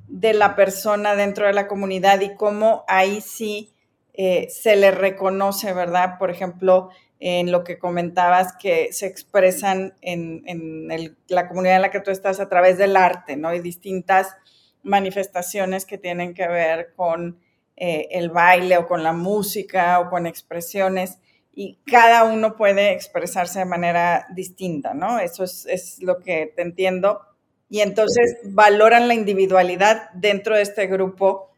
de 0.07 0.35
la 0.35 0.55
persona 0.55 1.17
dentro 1.17 1.49
de 1.49 1.53
la 1.53 1.67
comunidad 1.67 2.21
y 2.21 2.37
cómo 2.37 2.85
ahí 2.87 3.21
sí 3.21 3.75
eh, 4.17 4.49
se 4.51 4.77
le 4.77 4.91
reconoce, 4.91 5.73
¿verdad? 5.73 6.19
Por 6.19 6.31
ejemplo, 6.31 6.91
en 7.19 7.51
lo 7.51 7.65
que 7.65 7.79
comentabas 7.79 8.55
que 8.57 8.93
se 8.93 9.07
expresan 9.07 9.95
en, 10.03 10.89
la 11.29 11.49
comunidad 11.49 11.77
en 11.77 11.83
la 11.83 11.91
que 11.91 12.01
tú 12.01 12.11
estás 12.11 12.41
a 12.41 12.49
través 12.49 12.79
del 12.79 12.97
arte, 12.97 13.37
¿no? 13.37 13.55
Y 13.55 13.61
distintas 13.61 14.37
manifestaciones 14.83 15.87
que 15.87 15.99
tienen 15.99 16.35
que 16.35 16.47
ver 16.47 16.93
con 16.95 17.41
eh, 17.77 18.09
el 18.11 18.31
baile 18.31 18.79
o 18.79 18.87
con 18.87 19.03
la 19.03 19.13
música 19.13 19.99
o 20.01 20.09
con 20.11 20.27
expresiones 20.27 21.19
y 21.59 21.79
cada 21.87 22.25
uno 22.25 22.55
puede 22.55 22.93
expresarse 22.93 23.61
de 23.61 23.65
manera 23.65 24.27
distinta, 24.35 24.93
¿no? 24.93 25.19
Eso 25.19 25.43
es, 25.43 25.97
lo 26.03 26.19
que 26.21 26.53
te 26.55 26.61
entiendo. 26.61 27.23
Y 27.71 27.81
entonces 27.81 28.37
valoran 28.45 29.09
la 29.09 29.15
individualidad 29.15 30.11
dentro 30.13 30.55
de 30.55 30.63
este 30.63 30.87
grupo 30.87 31.51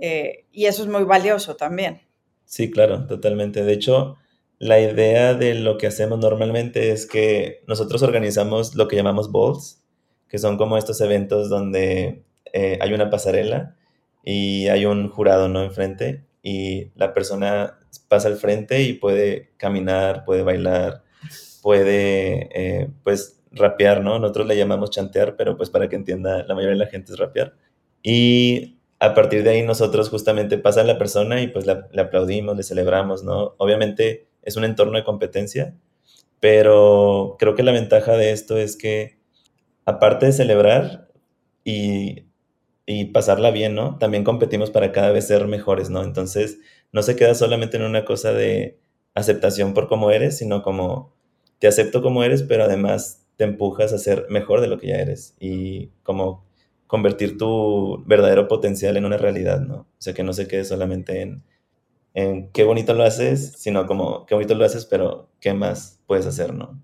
eh, 0.00 0.46
y 0.52 0.66
eso 0.66 0.82
es 0.82 0.88
muy 0.88 1.04
valioso 1.04 1.56
también. 1.56 2.00
Sí, 2.44 2.70
claro, 2.70 3.06
totalmente. 3.06 3.62
De 3.62 3.72
hecho, 3.72 4.16
la 4.58 4.80
idea 4.80 5.34
de 5.34 5.54
lo 5.54 5.78
que 5.78 5.86
hacemos 5.86 6.18
normalmente 6.18 6.90
es 6.90 7.06
que 7.06 7.62
nosotros 7.66 8.02
organizamos 8.02 8.74
lo 8.74 8.88
que 8.88 8.96
llamamos 8.96 9.30
balls, 9.30 9.84
que 10.28 10.38
son 10.38 10.56
como 10.56 10.76
estos 10.78 11.00
eventos 11.00 11.48
donde 11.48 12.24
eh, 12.52 12.78
hay 12.80 12.92
una 12.92 13.10
pasarela 13.10 13.76
y 14.24 14.68
hay 14.68 14.86
un 14.86 15.08
jurado, 15.08 15.48
¿no? 15.48 15.62
Enfrente 15.62 16.24
y 16.42 16.90
la 16.96 17.12
persona 17.14 17.78
pasa 18.08 18.28
al 18.28 18.36
frente 18.36 18.82
y 18.82 18.94
puede 18.94 19.50
caminar, 19.56 20.24
puede 20.24 20.42
bailar, 20.42 21.02
puede, 21.62 22.48
eh, 22.54 22.90
pues, 23.04 23.40
rapear, 23.52 24.02
¿no? 24.02 24.18
Nosotros 24.18 24.46
le 24.46 24.56
llamamos 24.56 24.90
chantear, 24.90 25.36
pero 25.36 25.56
pues 25.56 25.70
para 25.70 25.88
que 25.88 25.96
entienda, 25.96 26.44
la 26.44 26.54
mayoría 26.54 26.78
de 26.78 26.84
la 26.84 26.90
gente 26.90 27.12
es 27.12 27.18
rapear. 27.18 27.54
Y 28.02 28.77
a 29.00 29.14
partir 29.14 29.44
de 29.44 29.50
ahí 29.50 29.62
nosotros 29.62 30.10
justamente 30.10 30.58
pasa 30.58 30.84
la 30.84 30.98
persona 30.98 31.40
y 31.40 31.48
pues 31.48 31.66
le 31.66 32.00
aplaudimos, 32.00 32.56
le 32.56 32.62
celebramos, 32.62 33.24
¿no? 33.24 33.54
Obviamente 33.58 34.28
es 34.42 34.56
un 34.56 34.64
entorno 34.64 34.98
de 34.98 35.04
competencia, 35.04 35.74
pero 36.40 37.36
creo 37.38 37.54
que 37.54 37.62
la 37.62 37.72
ventaja 37.72 38.16
de 38.16 38.32
esto 38.32 38.56
es 38.58 38.76
que 38.76 39.18
aparte 39.86 40.26
de 40.26 40.32
celebrar 40.32 41.08
y 41.64 42.28
y 42.90 43.04
pasarla 43.06 43.50
bien, 43.50 43.74
¿no? 43.74 43.98
También 43.98 44.24
competimos 44.24 44.70
para 44.70 44.92
cada 44.92 45.10
vez 45.12 45.26
ser 45.26 45.46
mejores, 45.46 45.90
¿no? 45.90 46.02
Entonces, 46.02 46.58
no 46.90 47.02
se 47.02 47.16
queda 47.16 47.34
solamente 47.34 47.76
en 47.76 47.82
una 47.82 48.06
cosa 48.06 48.32
de 48.32 48.78
aceptación 49.14 49.74
por 49.74 49.88
cómo 49.88 50.10
eres, 50.10 50.38
sino 50.38 50.62
como 50.62 51.12
te 51.58 51.68
acepto 51.68 52.00
como 52.02 52.24
eres, 52.24 52.42
pero 52.44 52.64
además 52.64 53.26
te 53.36 53.44
empujas 53.44 53.92
a 53.92 53.98
ser 53.98 54.26
mejor 54.30 54.62
de 54.62 54.68
lo 54.68 54.78
que 54.78 54.88
ya 54.88 54.96
eres 54.96 55.36
y 55.38 55.88
como 56.02 56.46
convertir 56.88 57.38
tu 57.38 58.02
verdadero 58.06 58.48
potencial 58.48 58.96
en 58.96 59.04
una 59.04 59.18
realidad, 59.18 59.60
¿no? 59.60 59.76
O 59.76 60.00
sea, 60.00 60.14
que 60.14 60.24
no 60.24 60.32
se 60.32 60.48
quede 60.48 60.64
solamente 60.64 61.20
en, 61.20 61.44
en 62.14 62.50
qué 62.50 62.64
bonito 62.64 62.94
lo 62.94 63.04
haces, 63.04 63.52
sino 63.56 63.86
como 63.86 64.26
qué 64.26 64.34
bonito 64.34 64.56
lo 64.56 64.64
haces, 64.64 64.86
pero 64.86 65.28
qué 65.38 65.54
más 65.54 66.00
puedes 66.06 66.26
hacer, 66.26 66.52
¿no? 66.52 66.82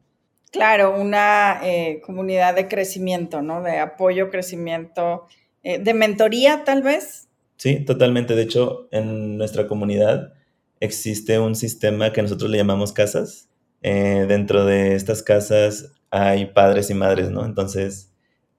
Claro, 0.52 0.94
una 1.00 1.58
eh, 1.64 2.00
comunidad 2.06 2.54
de 2.54 2.68
crecimiento, 2.68 3.42
¿no? 3.42 3.60
De 3.60 3.78
apoyo, 3.78 4.30
crecimiento 4.30 5.26
eh, 5.64 5.80
de 5.80 5.94
mentoría 5.94 6.62
tal 6.64 6.82
vez. 6.82 7.28
Sí, 7.56 7.84
totalmente. 7.84 8.36
De 8.36 8.42
hecho, 8.42 8.86
en 8.92 9.36
nuestra 9.36 9.66
comunidad 9.66 10.34
existe 10.78 11.40
un 11.40 11.56
sistema 11.56 12.12
que 12.12 12.22
nosotros 12.22 12.50
le 12.50 12.58
llamamos 12.58 12.92
casas. 12.92 13.48
Eh, 13.82 14.26
dentro 14.28 14.64
de 14.64 14.94
estas 14.94 15.22
casas 15.22 15.92
hay 16.10 16.46
padres 16.46 16.90
y 16.90 16.94
madres, 16.94 17.30
¿no? 17.30 17.44
Entonces, 17.44 18.13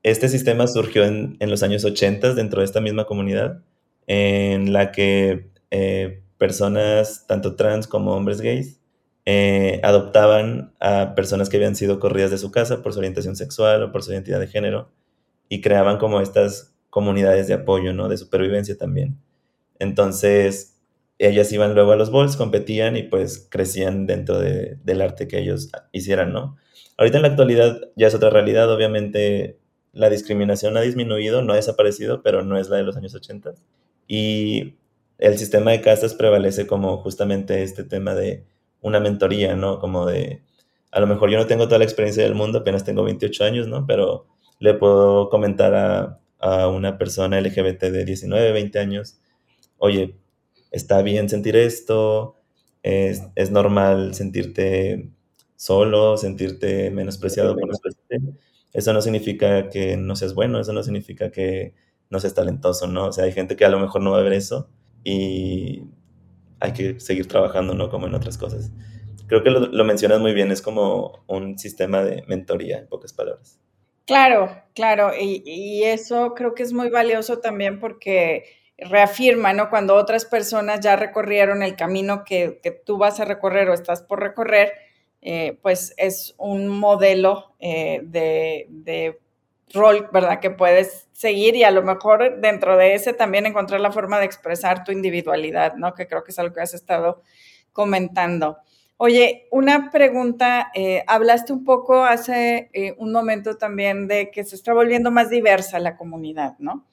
este 0.06 0.30
sistema 0.30 0.68
surgió 0.68 1.04
en, 1.04 1.36
los 1.40 1.64
años 1.64 1.84
80 1.84 2.36
dentro 2.36 2.60
de 2.60 2.66
esta 2.66 2.80
misma 2.80 3.06
comunidad, 3.06 3.64
en 4.06 4.72
la 4.72 4.92
que 4.92 5.50
eh, 5.72 6.22
personas, 6.38 7.26
tanto 7.28 7.56
trans 7.56 7.88
como 7.88 8.14
hombres 8.14 8.40
gays, 8.40 8.80
adoptaban 9.82 10.76
a 10.80 11.16
personas 11.16 11.50
que 11.50 11.58
habían 11.58 11.76
sido 11.76 12.00
corridas 12.00 12.30
de 12.30 12.38
su 12.38 12.52
casa 12.52 12.84
por 12.84 12.94
su 12.94 13.00
orientación 13.00 13.36
sexual 13.36 13.82
o 13.82 13.92
por 13.92 14.04
su 14.04 14.12
identidad 14.12 14.40
de 14.40 14.46
género 14.46 14.92
y 15.50 15.62
creaban 15.62 15.98
como 15.98 16.22
estas 16.22 16.76
comunidades 16.92 17.48
de 17.48 17.56
apoyo, 17.56 17.92
¿no? 17.92 18.08
De 18.08 18.18
supervivencia 18.18 18.78
también. 18.78 19.18
Entonces, 19.80 20.78
ellas 21.18 21.52
iban 21.52 21.74
luego 21.74 21.94
a 21.94 21.96
los 21.96 22.12
bowls, 22.12 22.38
competían 22.38 22.96
y 22.96 23.02
pues 23.02 23.48
crecían 23.50 24.06
dentro 24.06 24.40
del 24.40 25.02
arte 25.02 25.28
que 25.28 25.40
ellos 25.40 25.72
hicieran, 25.92 26.32
¿no? 26.32 26.58
Ahorita 26.96 27.18
en 27.18 27.24
la 27.24 27.30
actualidad 27.30 27.82
ya 27.96 28.06
es 28.06 28.14
otra 28.14 28.30
realidad, 28.30 28.72
obviamente 28.72 29.65
la 29.96 30.10
discriminación 30.12 30.78
ha 30.78 30.82
disminuido, 30.82 31.42
no 31.42 31.54
ha 31.54 31.56
desaparecido, 31.56 32.22
pero 32.22 32.44
no 32.44 32.58
es 32.60 32.70
la 32.70 32.78
de 32.78 32.84
los 32.84 32.96
años 32.98 33.16
80. 33.16 33.56
Y 34.08 34.76
el 35.18 35.38
sistema 35.40 35.72
de 35.72 35.82
casas 35.82 36.14
prevalece 36.14 36.68
como 36.68 36.98
justamente 36.98 37.64
este 37.64 37.84
tema 37.84 38.14
de 38.14 38.46
una 38.82 39.00
mentoría, 39.00 39.56
¿no? 39.56 39.80
Como 39.80 40.06
de, 40.06 40.44
a 40.92 41.00
lo 41.00 41.08
mejor 41.08 41.32
yo 41.32 41.38
no 41.38 41.48
tengo 41.48 41.66
toda 41.68 41.80
la 41.80 41.86
experiencia 41.86 42.24
del 42.24 42.36
mundo, 42.36 42.60
apenas 42.60 42.84
tengo 42.84 43.04
28 43.04 43.44
años, 43.44 43.68
¿no? 43.68 43.88
Pero 43.88 44.28
le 44.60 44.76
puedo 44.76 45.30
comentar 45.30 45.74
a 45.74 46.20
a 46.46 46.68
una 46.68 46.98
persona 46.98 47.40
LGBT 47.42 47.86
de 47.86 48.06
19, 48.06 48.52
20 48.52 48.80
años, 48.80 49.18
oye, 49.78 50.16
está 50.72 51.02
bien 51.02 51.30
sentir 51.30 51.56
esto, 51.56 52.36
es, 52.84 53.52
normal 53.52 54.14
sentirte 54.14 55.10
solo, 55.56 56.18
sentirte 56.18 56.92
menospreciado 56.92 57.56
por 57.56 57.72
Eso 58.76 58.94
no 58.94 59.02
significa 59.02 59.70
que 59.70 59.98
no 59.98 60.16
seas 60.16 60.34
bueno, 60.34 60.60
eso 60.60 60.74
no 60.74 60.84
significa 60.84 61.32
que 61.32 61.74
no 62.10 62.20
seas 62.20 62.34
talentoso, 62.34 62.88
¿no? 62.88 63.08
O 63.08 63.12
sea, 63.12 63.24
hay 63.24 63.32
gente 63.32 63.56
que 63.56 63.66
a 63.66 63.70
lo 63.70 63.80
mejor 63.80 64.02
no 64.02 64.12
va 64.12 64.20
a 64.20 64.24
ver 64.24 64.34
eso 64.34 64.70
y 65.04 65.84
hay 66.60 66.74
que 66.74 67.00
seguir 67.00 67.28
trabajando, 67.28 67.74
¿no? 67.74 67.90
Como 67.90 68.08
en 68.08 68.16
otras 68.16 68.38
cosas. 68.38 68.72
Creo 69.28 69.44
que 69.44 69.50
lo, 69.50 69.62
lo 69.62 69.84
mencionas 69.86 70.20
muy 70.20 70.34
bien, 70.34 70.52
es 70.52 70.62
como 70.62 71.24
un 71.28 71.58
sistema 71.58 72.04
de 72.04 72.24
mentoría, 72.28 72.78
en 72.78 72.88
pocas 72.88 73.14
palabras. 73.14 73.60
Claro, 74.06 74.52
claro, 74.76 75.12
y, 75.20 75.84
eso 75.84 76.36
creo 76.36 76.54
que 76.54 76.62
es 76.62 76.74
muy 76.74 76.90
valioso 76.90 77.40
también 77.40 77.80
porque 77.80 78.44
reafirma, 78.78 79.54
¿no? 79.54 79.70
Cuando 79.72 79.96
otras 79.96 80.26
personas 80.26 80.80
ya 80.82 80.96
recorrieron 80.96 81.64
el 81.64 81.76
camino 81.76 82.24
que, 82.24 82.60
tú 82.86 82.98
vas 83.00 83.20
a 83.20 83.26
recorrer 83.26 83.68
o 83.70 83.74
estás 83.74 84.04
por 84.04 84.20
recorrer, 84.20 84.74
eh, 85.28 85.58
pues 85.64 85.92
es 85.98 86.36
un 86.38 86.68
modelo 86.68 87.56
eh, 87.60 88.00
de, 88.04 89.20
rol, 89.74 90.08
¿verdad? 90.14 90.40
Que 90.40 90.52
puedes 90.52 91.08
seguir 91.14 91.56
y 91.56 91.64
a 91.64 91.72
lo 91.72 91.82
mejor 91.82 92.40
dentro 92.40 92.78
de 92.78 92.94
ese 92.94 93.12
también 93.12 93.48
encontrar 93.48 93.82
la 93.82 93.92
forma 93.92 94.20
de 94.20 94.26
expresar 94.26 94.84
tu 94.84 94.92
individualidad, 94.92 95.74
¿no? 95.78 95.96
Que 95.96 96.06
creo 96.06 96.24
que 96.24 96.30
es 96.30 96.38
algo 96.38 96.54
que 96.54 96.62
has 96.62 96.76
estado 96.76 97.24
comentando. 97.74 98.60
Oye, 98.98 99.48
una 99.50 99.90
pregunta, 99.90 100.72
eh, 100.76 101.04
hablaste 101.08 101.52
un 101.54 101.64
poco 101.64 102.06
hace 102.06 102.70
un 103.00 103.12
momento 103.12 103.58
también 103.58 104.08
de 104.08 104.30
que 104.30 104.44
se 104.44 104.56
está 104.56 104.74
volviendo 104.74 105.10
más 105.10 105.32
diversa 105.32 105.80
la 105.80 105.98
comunidad, 105.98 106.56
¿no? 106.60 106.86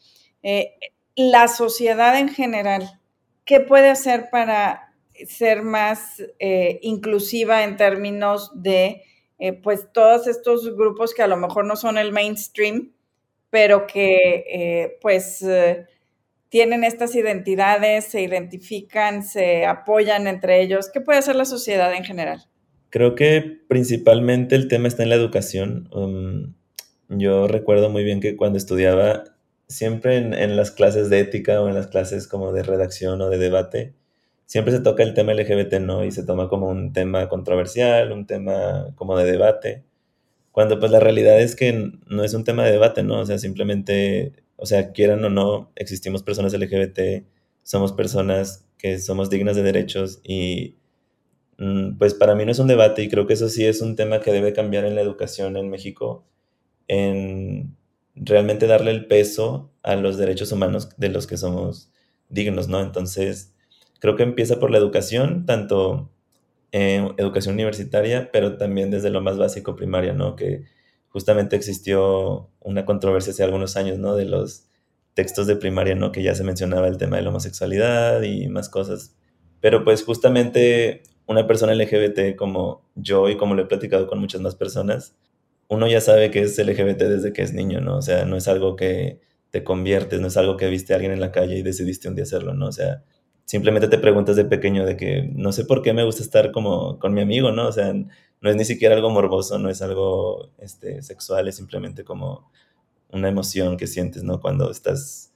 La 1.15 1.49
sociedad 1.49 2.19
en 2.19 2.31
general, 2.31 2.99
¿qué 3.45 3.61
puede 3.61 3.91
hacer 3.91 4.31
para 4.31 4.91
ser 5.26 5.62
más 5.62 6.23
inclusiva 6.81 7.64
en 7.64 7.76
términos 7.76 8.50
de, 8.54 9.02
pues, 9.62 9.92
todos 9.92 10.26
estos 10.26 10.76
grupos 10.76 11.14
que 11.14 11.23
a 11.23 11.26
lo 11.28 11.37
mejor 11.37 11.64
no 11.64 11.76
son 11.76 11.99
el 11.99 12.12
mainstream, 12.12 12.92
pero 13.50 13.87
que, 13.87 14.99
pues, 15.00 15.45
tienen 16.52 16.85
estas 16.85 17.14
identidades, 17.14 18.04
se 18.04 18.21
identifican, 18.21 19.23
se 19.23 19.64
apoyan 19.64 20.26
entre 20.26 20.61
ellos. 20.61 20.90
¿Qué 20.92 21.00
puede 21.00 21.19
hacer 21.19 21.35
la 21.35 21.47
sociedad 21.47 21.95
en 21.95 22.04
general? 22.04 22.45
Creo 22.90 23.14
que 23.14 23.62
principalmente 23.69 24.54
el 24.54 24.69
tema 24.69 24.87
está 24.87 25.02
en 25.02 25.09
la 25.09 25.14
educación. 25.14 25.88
Um, 25.92 26.52
yo 27.09 27.49
recuerdo 27.49 27.88
muy 27.88 28.04
bien 28.04 28.21
que 28.21 28.37
cuando 28.37 28.59
estudiaba, 28.59 29.25
siempre 29.66 30.19
en, 30.19 30.57
las 30.57 30.71
clases 30.71 31.09
de 31.09 31.21
ética 31.21 31.62
o 31.62 31.69
en 31.69 31.75
las 31.75 31.87
clases 31.87 32.28
como 32.28 32.52
de 32.52 32.62
redacción 32.62 33.23
o 33.23 33.31
de 33.31 33.38
debate, 33.38 33.95
siempre 34.52 34.75
se 34.75 34.80
toca 34.80 35.02
el 35.02 35.14
tema 35.14 35.32
LGBT, 35.32 35.80
¿no? 35.80 36.04
Y 36.04 36.11
se 36.11 36.25
toma 36.25 36.50
como 36.50 36.68
un 36.68 36.92
tema 36.92 37.26
controversial, 37.30 38.12
un 38.12 38.26
tema 38.26 38.92
como 38.97 39.16
de 39.16 39.25
debate, 39.25 39.82
cuando 40.50 40.78
pues 40.78 40.92
la 40.92 41.00
realidad 41.00 41.40
es 41.40 41.56
que 41.56 41.92
no 42.06 42.23
es 42.23 42.35
un 42.35 42.44
tema 42.44 42.62
de 42.64 42.73
debate, 42.73 43.02
¿no? 43.02 43.21
O 43.21 43.25
sea, 43.25 43.38
simplemente 43.38 44.35
o 44.56 44.66
sea, 44.66 44.92
quieran 44.92 45.25
o 45.25 45.30
no, 45.30 45.73
existimos 45.75 46.23
personas 46.23 46.52
LGBT, 46.52 47.25
somos 47.62 47.94
personas 47.94 48.68
que 48.76 48.99
somos 48.99 49.30
dignas 49.30 49.56
de 49.56 49.62
derechos 49.62 50.21
y 50.23 50.76
mm, 51.56 51.97
pues 51.97 52.12
para 52.12 52.35
mí 52.35 52.44
no 52.44 52.52
es 52.52 52.59
un 52.59 52.66
debate 52.66 53.02
y 53.02 53.09
creo 53.09 53.26
que 53.26 53.32
eso 53.32 53.49
sí 53.49 53.64
es 53.64 53.80
un 53.80 53.97
tema 53.97 54.21
que 54.21 54.32
debe 54.32 54.52
cambiar 54.52 54.85
en 54.85 54.97
la 54.97 55.00
educación 55.00 55.56
en 55.56 55.71
México, 55.71 56.26
en 56.88 57.75
realmente 58.14 58.66
darle 58.66 58.90
el 58.90 59.06
peso 59.06 59.73
a 59.82 59.97
los 59.97 60.18
derechos 60.18 60.52
humanos 60.52 60.90
de 60.99 61.09
los 61.09 61.26
que 61.26 61.38
somos 61.38 61.90
dignos, 62.28 62.68
¿no? 62.68 62.82
Entonces, 62.82 63.51
creo 64.02 64.16
que 64.16 64.25
empieza 64.25 64.59
por 64.59 64.73
la 64.73 64.78
educación, 64.78 65.47
tanto 65.47 66.11
en 66.73 67.14
educación 67.18 67.54
universitaria, 67.54 68.30
pero 68.32 68.56
también 68.56 68.90
desde 68.90 69.11
lo 69.11 69.21
más 69.21 69.38
básico 69.38 69.76
primaria, 69.76 70.12
¿no? 70.12 70.35
Que 70.35 70.64
justamente 71.06 71.54
existió 71.54 72.50
una 72.59 72.85
controversia 72.85 73.32
hace 73.32 73.44
algunos 73.44 73.76
años, 73.76 74.00
¿no? 74.00 74.16
De 74.16 74.25
los 74.25 74.66
textos 75.14 75.47
de 75.47 75.54
primaria, 75.54 75.94
¿no? 75.94 76.11
Que 76.11 76.25
ya 76.25 76.35
se 76.35 76.42
mencionaba 76.42 76.88
el 76.88 76.99
tema 76.99 77.16
de 77.16 77.23
la 77.23 77.28
homosexualidad 77.28 78.23
y 78.23 78.49
más 78.49 78.68
cosas. 78.68 79.14
Pero 79.61 79.85
pues 79.85 80.02
justamente 80.02 81.04
una 81.26 81.47
persona 81.47 81.73
LGBT 81.73 82.35
como 82.35 82.90
yo 82.97 83.28
y 83.28 83.37
como 83.37 83.54
lo 83.54 83.62
he 83.62 83.66
platicado 83.66 84.09
con 84.09 84.18
muchas 84.18 84.40
más 84.40 84.56
personas, 84.56 85.14
uno 85.68 85.87
ya 85.87 86.00
sabe 86.00 86.32
que 86.32 86.42
es 86.42 86.59
LGBT 86.59 87.02
desde 87.02 87.32
que 87.32 87.42
es 87.42 87.52
niño, 87.52 87.80
¿no? 87.80 87.99
O 87.99 88.02
sea, 88.02 88.25
no 88.25 88.37
es 88.37 88.49
algo 88.49 88.75
que 88.75 89.21
te 89.50 89.62
conviertes, 89.62 90.21
no 90.21 90.26
es 90.26 90.37
algo 90.37 90.56
que 90.56 90.66
viste 90.66 90.92
a 90.92 90.97
alguien 90.97 91.12
en 91.12 91.21
la 91.21 91.30
calle 91.30 91.56
y 91.56 91.62
decidiste 91.62 92.09
un 92.09 92.16
día 92.16 92.25
hacerlo, 92.25 92.52
¿no? 92.52 92.66
O 92.66 92.73
sea, 92.73 93.04
simplemente 93.52 93.87
te 93.88 93.99
preguntas 93.99 94.35
de 94.35 94.47
pequeño 94.47 94.87
de 94.87 94.97
que 94.97 95.28
no 95.35 95.52
sé 95.52 95.66
por 95.66 95.82
qué 95.82 95.92
me 95.92 96.04
gusta 96.04 96.23
estar 96.23 96.52
como 96.52 96.99
con 96.99 97.12
mi 97.12 97.21
amigo, 97.21 97.52
¿no? 97.52 97.68
O 97.68 97.73
sea, 97.73 97.92
no 97.92 98.50
es 98.50 98.56
ni 98.56 98.64
siquiera 98.64 98.94
algo 98.94 99.11
morboso, 99.11 99.59
no 99.59 99.68
es 99.68 99.82
algo 99.82 100.49
este, 100.59 101.02
sexual, 101.02 101.49
es 101.49 101.56
simplemente 101.56 102.02
como 102.02 102.50
una 103.11 103.28
emoción 103.28 103.76
que 103.76 103.87
sientes, 103.87 104.23
¿no? 104.23 104.40
Cuando 104.40 104.71
estás 104.71 105.35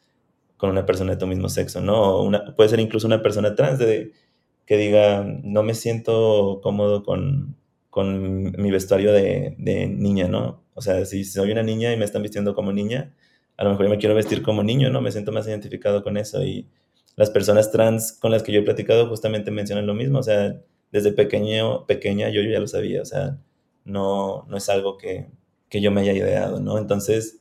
con 0.57 0.71
una 0.71 0.87
persona 0.87 1.13
de 1.13 1.19
tu 1.19 1.27
mismo 1.27 1.51
sexo, 1.51 1.83
¿no? 1.83 2.23
Una, 2.23 2.57
puede 2.57 2.71
ser 2.71 2.81
incluso 2.81 3.07
una 3.07 3.23
persona 3.23 3.55
trans 3.55 3.79
de, 3.81 4.13
que 4.65 4.79
diga, 4.79 5.23
no 5.45 5.63
me 5.63 5.75
siento 5.75 6.61
cómodo 6.63 7.03
con, 7.03 7.55
con 7.91 8.51
mi 8.53 8.71
vestuario 8.71 9.13
de, 9.13 9.57
de, 9.59 9.89
niña, 9.89 10.27
¿no? 10.27 10.63
O 10.73 10.81
sea, 10.81 11.05
si 11.05 11.23
soy 11.25 11.53
una 11.53 11.63
niña 11.63 11.93
y 11.93 11.99
me 11.99 12.07
están 12.07 12.23
vistiendo 12.23 12.55
como 12.55 12.73
niña, 12.73 13.15
a 13.59 13.65
lo 13.65 13.71
mejor 13.71 13.85
yo 13.87 13.91
me 13.91 13.99
quiero 13.99 14.15
vestir 14.15 14.43
como 14.43 14.63
niño, 14.63 14.89
¿no? 14.89 15.03
Me 15.03 15.13
siento 15.13 15.33
más 15.33 15.47
identificado 15.47 16.03
con 16.03 16.17
eso 16.17 16.43
y 16.43 16.67
las 17.17 17.31
personas 17.31 17.73
trans 17.73 18.13
con 18.13 18.31
las 18.31 18.43
que 18.43 18.53
yo 18.53 18.61
he 18.61 18.65
platicado 18.65 19.09
justamente 19.09 19.51
mencionan 19.51 19.87
lo 19.87 19.95
mismo, 19.95 20.19
o 20.21 20.23
sea, 20.23 20.61
desde 20.93 21.13
pequeño, 21.13 21.87
pequeña 21.87 22.29
yo, 22.31 22.43
ya 22.43 22.61
lo 22.61 22.69
sabía, 22.69 23.03
o 23.03 23.05
sea, 23.07 23.39
no, 23.85 24.47
no 24.49 24.57
es 24.57 24.69
algo 24.69 24.99
que, 24.99 25.27
que 25.69 25.81
yo 25.81 25.91
me 25.91 26.03
haya 26.03 26.13
ideado, 26.13 26.61
¿no? 26.61 26.79
Entonces, 26.79 27.41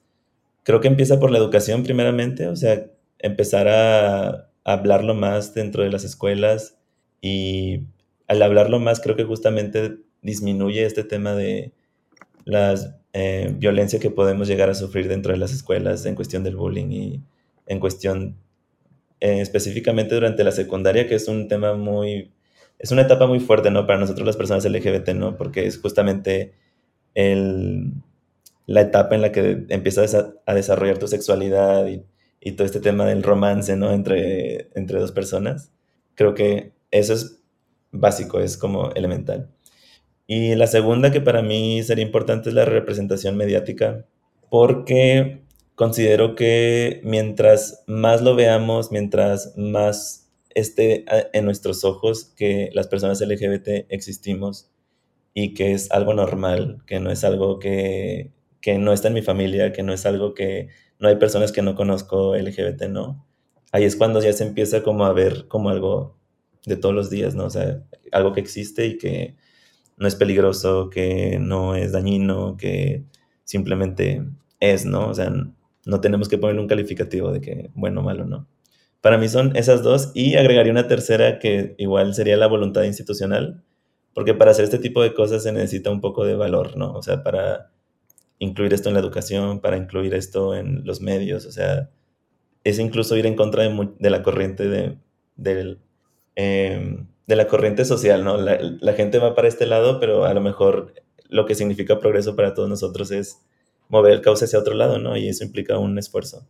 creo 0.64 0.82
que 0.82 0.88
empieza 0.88 1.20
por 1.20 1.32
la 1.32 1.38
educación 1.38 1.84
primeramente, 1.84 2.48
o 2.48 2.56
sea, 2.56 2.88
empezar 3.20 3.68
a, 3.68 4.50
hablarlo 4.66 5.14
más 5.14 5.54
dentro 5.54 5.84
de 5.84 5.92
las 5.92 6.04
escuelas 6.04 6.76
y 7.22 7.84
al 8.28 8.42
hablarlo 8.42 8.80
más 8.80 9.00
creo 9.00 9.16
que 9.16 9.24
justamente 9.24 9.98
disminuye 10.24 10.84
este 10.86 11.04
tema 11.04 11.36
de 11.36 11.72
la 12.46 12.74
eh, 13.14 13.54
violencia 13.58 14.00
que 14.00 14.10
podemos 14.10 14.48
llegar 14.48 14.72
a 14.72 14.74
sufrir 14.74 15.08
dentro 15.08 15.34
de 15.34 15.38
las 15.38 15.54
escuelas 15.54 16.06
en 16.08 16.16
cuestión 16.16 16.44
del 16.44 16.56
bullying 16.56 16.90
y 16.90 17.24
en 17.68 17.80
cuestión 17.80 18.38
eh, 19.20 19.42
específicamente 19.42 20.16
durante 20.16 20.44
la 20.44 20.52
secundaria, 20.52 21.08
que 21.08 21.16
es 21.16 21.28
un 21.28 21.48
tema 21.48 21.74
muy, 21.74 22.34
es 22.80 22.92
una 22.92 23.04
etapa 23.04 23.28
muy 23.28 23.40
fuerte, 23.40 23.72
¿no? 23.72 23.88
Para 23.88 24.00
nosotros 24.00 24.26
las 24.26 24.38
personas 24.38 24.66
LGBT, 24.66 25.10
¿no? 25.10 25.38
Porque 25.38 25.66
es 25.66 25.80
justamente 25.80 26.54
el, 27.14 27.94
la 28.68 28.82
etapa 28.82 29.16
en 29.16 29.22
la 29.22 29.32
que 29.32 29.66
empiezas 29.70 30.16
a, 30.16 30.54
desarrollar 30.54 30.98
tu 30.98 31.08
sexualidad 31.08 31.88
y, 31.88 32.04
todo 32.56 32.66
este 32.66 32.80
tema 32.80 33.06
del 33.08 33.24
romance, 33.24 33.76
¿no? 33.76 33.92
Entre, 33.92 34.70
entre 34.76 35.00
dos 35.00 35.12
personas. 35.12 35.72
Creo 36.14 36.36
que 36.36 36.74
eso 36.92 37.14
es 37.14 37.42
básico, 37.92 38.40
es 38.40 38.56
como 38.58 38.92
elemental. 38.92 39.50
Y 40.28 40.56
la 40.56 40.68
segunda 40.68 41.12
que 41.12 41.22
para 41.22 41.42
mí 41.42 41.82
sería 41.84 42.06
importante 42.06 42.50
es 42.50 42.56
la 42.56 42.66
representación 42.66 43.36
mediática, 43.36 44.06
porque 44.50 45.45
considero 45.76 46.36
que 46.36 47.02
mientras 47.04 47.84
más 47.88 48.22
lo 48.22 48.36
veamos, 48.36 48.92
mientras 48.92 49.54
más 49.58 50.32
esté 50.50 51.06
en 51.34 51.46
nuestros 51.46 51.84
ojos 51.84 52.26
que 52.36 52.70
las 52.74 52.88
personas 52.88 53.22
LGBT 53.22 53.86
existimos 53.90 54.72
y 55.34 55.54
que 55.54 55.74
es 55.74 55.92
algo 55.92 56.14
normal, 56.14 56.84
que 56.88 57.00
no 57.00 57.12
es 57.12 57.24
algo 57.24 57.60
que 57.60 58.32
que 58.66 58.80
no 58.80 58.94
está 58.94 59.10
en 59.10 59.14
mi 59.14 59.22
familia, 59.22 59.72
que 59.72 59.84
no 59.84 59.94
es 59.94 60.08
algo 60.08 60.34
que 60.34 60.70
no 60.98 61.08
hay 61.08 61.18
personas 61.18 61.52
que 61.52 61.62
no 61.62 61.76
conozco 61.76 62.36
LGBT, 62.36 62.86
¿no? 62.90 63.24
Ahí 63.72 63.84
es 63.84 63.96
cuando 63.96 64.20
ya 64.24 64.34
se 64.34 64.44
empieza 64.44 64.82
como 64.82 65.06
a 65.06 65.14
ver 65.14 65.48
como 65.48 65.70
algo 65.70 66.18
de 66.66 66.76
todos 66.76 66.96
los 66.96 67.12
días, 67.12 67.36
¿no? 67.36 67.46
O 67.46 67.50
sea, 67.52 67.84
algo 68.12 68.34
que 68.34 68.40
existe 68.40 68.88
y 68.88 68.98
que 68.98 69.36
no 69.98 70.08
es 70.08 70.16
peligroso, 70.16 70.90
que 70.90 71.38
no 71.40 71.76
es 71.76 71.92
dañino, 71.92 72.58
que 72.58 73.04
simplemente 73.44 74.26
es, 74.60 74.84
¿no? 74.86 75.10
O 75.10 75.14
sea, 75.14 75.32
no 75.86 76.02
tenemos 76.02 76.30
que 76.30 76.38
ponerle 76.38 76.62
un 76.62 76.68
calificativo 76.68 77.32
de 77.32 77.42
que 77.42 77.72
bueno 77.74 78.02
o 78.02 78.04
malo, 78.04 78.26
¿no? 78.26 78.48
Para 79.02 79.18
mí 79.18 79.30
son 79.30 79.56
esas 79.56 79.84
dos 79.84 80.12
y 80.16 80.36
agregaría 80.36 80.72
una 80.72 80.88
tercera 80.88 81.38
que 81.38 81.76
igual 81.78 82.14
sería 82.16 82.38
la 82.38 82.48
voluntad 82.48 82.84
institucional, 82.84 83.64
porque 84.14 84.34
para 84.34 84.52
hacer 84.52 84.66
este 84.66 84.80
tipo 84.80 85.04
de 85.04 85.14
cosas 85.14 85.44
se 85.44 85.52
necesita 85.52 85.92
un 85.92 86.02
poco 86.02 86.26
de 86.26 86.36
valor, 86.36 86.76
¿no? 86.76 86.94
O 86.94 87.04
sea, 87.04 87.24
para 87.24 87.72
incluir 88.40 88.74
esto 88.74 88.90
en 88.90 88.96
la 88.96 89.02
educación, 89.02 89.60
para 89.60 89.78
incluir 89.78 90.14
esto 90.16 90.56
en 90.56 90.86
los 90.86 91.02
medios, 91.02 91.46
o 91.46 91.52
sea, 91.52 91.90
es 92.64 92.80
incluso 92.80 93.16
ir 93.16 93.28
en 93.28 93.36
contra 93.36 93.64
de, 93.64 94.10
la 94.10 94.24
corriente 94.24 94.68
de, 94.68 95.78
em, 96.36 97.08
de 97.28 97.36
la 97.36 97.48
corriente 97.48 97.86
social, 97.86 98.24
¿no? 98.24 98.38
La, 98.38 98.94
gente 98.94 99.20
va 99.20 99.36
para 99.36 99.48
este 99.48 99.66
lado, 99.68 100.00
pero 100.00 100.26
a 100.26 100.34
lo 100.34 100.42
mejor 100.42 100.94
lo 101.30 101.46
que 101.46 101.56
significa 101.56 102.00
progreso 102.00 102.36
para 102.36 102.54
todos 102.54 102.70
nosotros 102.70 103.12
es 103.12 103.46
mover 103.90 104.14
el 104.14 104.22
cauce 104.22 104.46
hacia 104.46 104.60
otro 104.60 104.74
lado, 104.74 105.00
¿no? 105.00 105.18
Y 105.18 105.30
eso 105.30 105.44
implica 105.44 105.78
un 105.78 105.98
esfuerzo. 105.98 106.48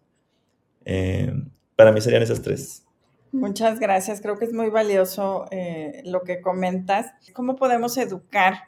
Em, 0.84 1.50
para 1.76 1.92
mí 1.92 2.02
serían 2.02 2.24
esas 2.24 2.42
tres. 2.42 2.84
Muchas 3.32 3.80
gracias. 3.80 4.22
Creo 4.22 4.38
que 4.38 4.46
es 4.46 4.54
muy 4.54 4.70
valioso 4.70 5.46
eh, 5.52 6.02
lo 6.06 6.24
que 6.24 6.42
comentas. 6.42 7.12
¿Cómo 7.34 7.56
podemos 7.56 7.98
educar 7.98 8.64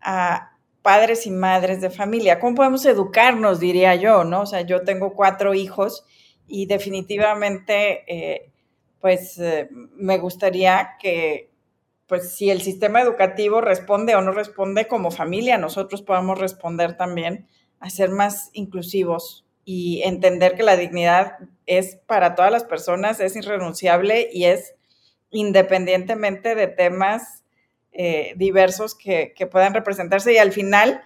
a, 0.00 0.52
padres 0.82 1.26
y 1.26 1.30
madres 1.30 1.80
de 1.80 1.90
familia. 1.90 2.40
¿Cómo 2.40 2.56
podemos 2.56 2.84
educarnos, 2.84 3.60
diría 3.60 3.94
yo, 3.94 4.24
no? 4.24 4.42
O 4.42 4.46
sea, 4.46 4.62
yo 4.62 4.82
tengo 4.82 5.14
cuatro 5.14 5.54
hijos 5.54 6.04
y 6.46 6.66
definitivamente, 6.66 8.04
eh, 8.06 8.50
pues, 9.00 9.38
eh, 9.38 9.68
me 9.94 10.18
gustaría 10.18 10.96
que, 11.00 11.50
pues, 12.06 12.34
si 12.34 12.50
el 12.50 12.60
sistema 12.62 13.00
educativo 13.00 13.60
responde 13.60 14.16
o 14.16 14.20
no 14.20 14.32
responde 14.32 14.88
como 14.88 15.10
familia, 15.10 15.56
nosotros 15.56 16.02
podamos 16.02 16.38
responder 16.38 16.96
también 16.96 17.46
a 17.82 17.90
ser 17.90 18.10
más 18.10 18.50
inclusivos 18.52 19.44
y 19.64 20.02
entender 20.04 20.54
que 20.54 20.62
la 20.62 20.76
dignidad 20.76 21.36
es 21.66 21.96
para 22.06 22.34
todas 22.34 22.50
las 22.50 22.64
personas, 22.64 23.20
es 23.20 23.36
irrenunciable 23.36 24.30
y 24.32 24.44
es 24.44 24.74
independientemente 25.30 26.54
de 26.54 26.68
temas 26.68 27.42
eh, 27.92 28.34
diversos 28.36 28.94
que, 28.94 29.34
puedan 29.50 29.74
representarse 29.74 30.32
y 30.32 30.38
al 30.38 30.52
final 30.52 31.02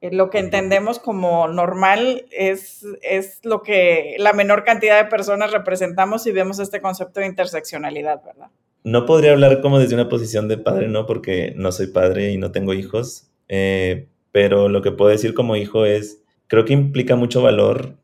eh, 0.00 0.10
lo 0.12 0.30
que 0.30 0.38
entendemos 0.38 1.00
como 1.00 1.48
normal 1.48 2.26
es, 2.30 2.86
es 3.02 3.40
lo 3.44 3.62
que 3.62 4.14
la 4.18 4.32
menor 4.32 4.64
cantidad 4.64 5.02
de 5.02 5.10
personas 5.10 5.50
representamos 5.50 6.26
y 6.26 6.32
vemos 6.32 6.60
este 6.60 6.80
concepto 6.80 7.20
de 7.20 7.26
interseccionalidad, 7.26 8.22
¿verdad? 8.24 8.50
No 8.84 9.04
podría 9.04 9.32
hablar 9.32 9.60
como 9.60 9.78
desde 9.80 9.94
una 9.94 10.08
posición 10.08 10.48
de 10.48 10.58
padre, 10.58 10.88
¿no? 10.88 11.06
Porque 11.06 11.52
no 11.56 11.72
soy 11.72 11.88
padre 11.88 12.30
y 12.30 12.38
no 12.38 12.50
tengo 12.52 12.72
hijos, 12.72 13.30
eh, 13.48 14.06
pero 14.32 14.68
lo 14.68 14.82
que 14.82 14.92
puedo 14.92 15.10
decir 15.10 15.34
como 15.34 15.56
hijo 15.56 15.84
es, 15.86 16.22
creo 16.46 16.64
que 16.64 16.72
implica 16.72 17.16
mucho 17.16 17.42
valor 17.42 17.96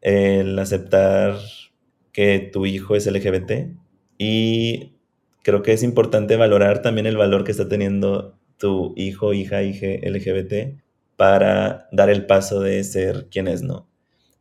el 0.00 0.58
aceptar 0.58 1.36
que 2.12 2.38
tu 2.38 2.66
hijo 2.66 2.96
es 2.96 3.06
LGBT 3.06 3.76
y 4.18 4.92
creo 5.42 5.62
que 5.62 5.72
es 5.72 5.82
importante 5.82 6.36
valorar 6.36 6.82
también 6.82 7.06
el 7.06 7.16
valor 7.16 7.44
que 7.44 7.52
está 7.52 7.68
teniendo 7.68 8.36
tu 8.58 8.92
hijo, 8.96 9.32
hija, 9.32 9.62
hija 9.62 9.86
LGBT 10.02 10.80
para 11.16 11.88
dar 11.92 12.10
el 12.10 12.26
paso 12.26 12.60
de 12.60 12.82
ser 12.84 13.28
quien 13.30 13.48
es, 13.48 13.62
¿no? 13.62 13.88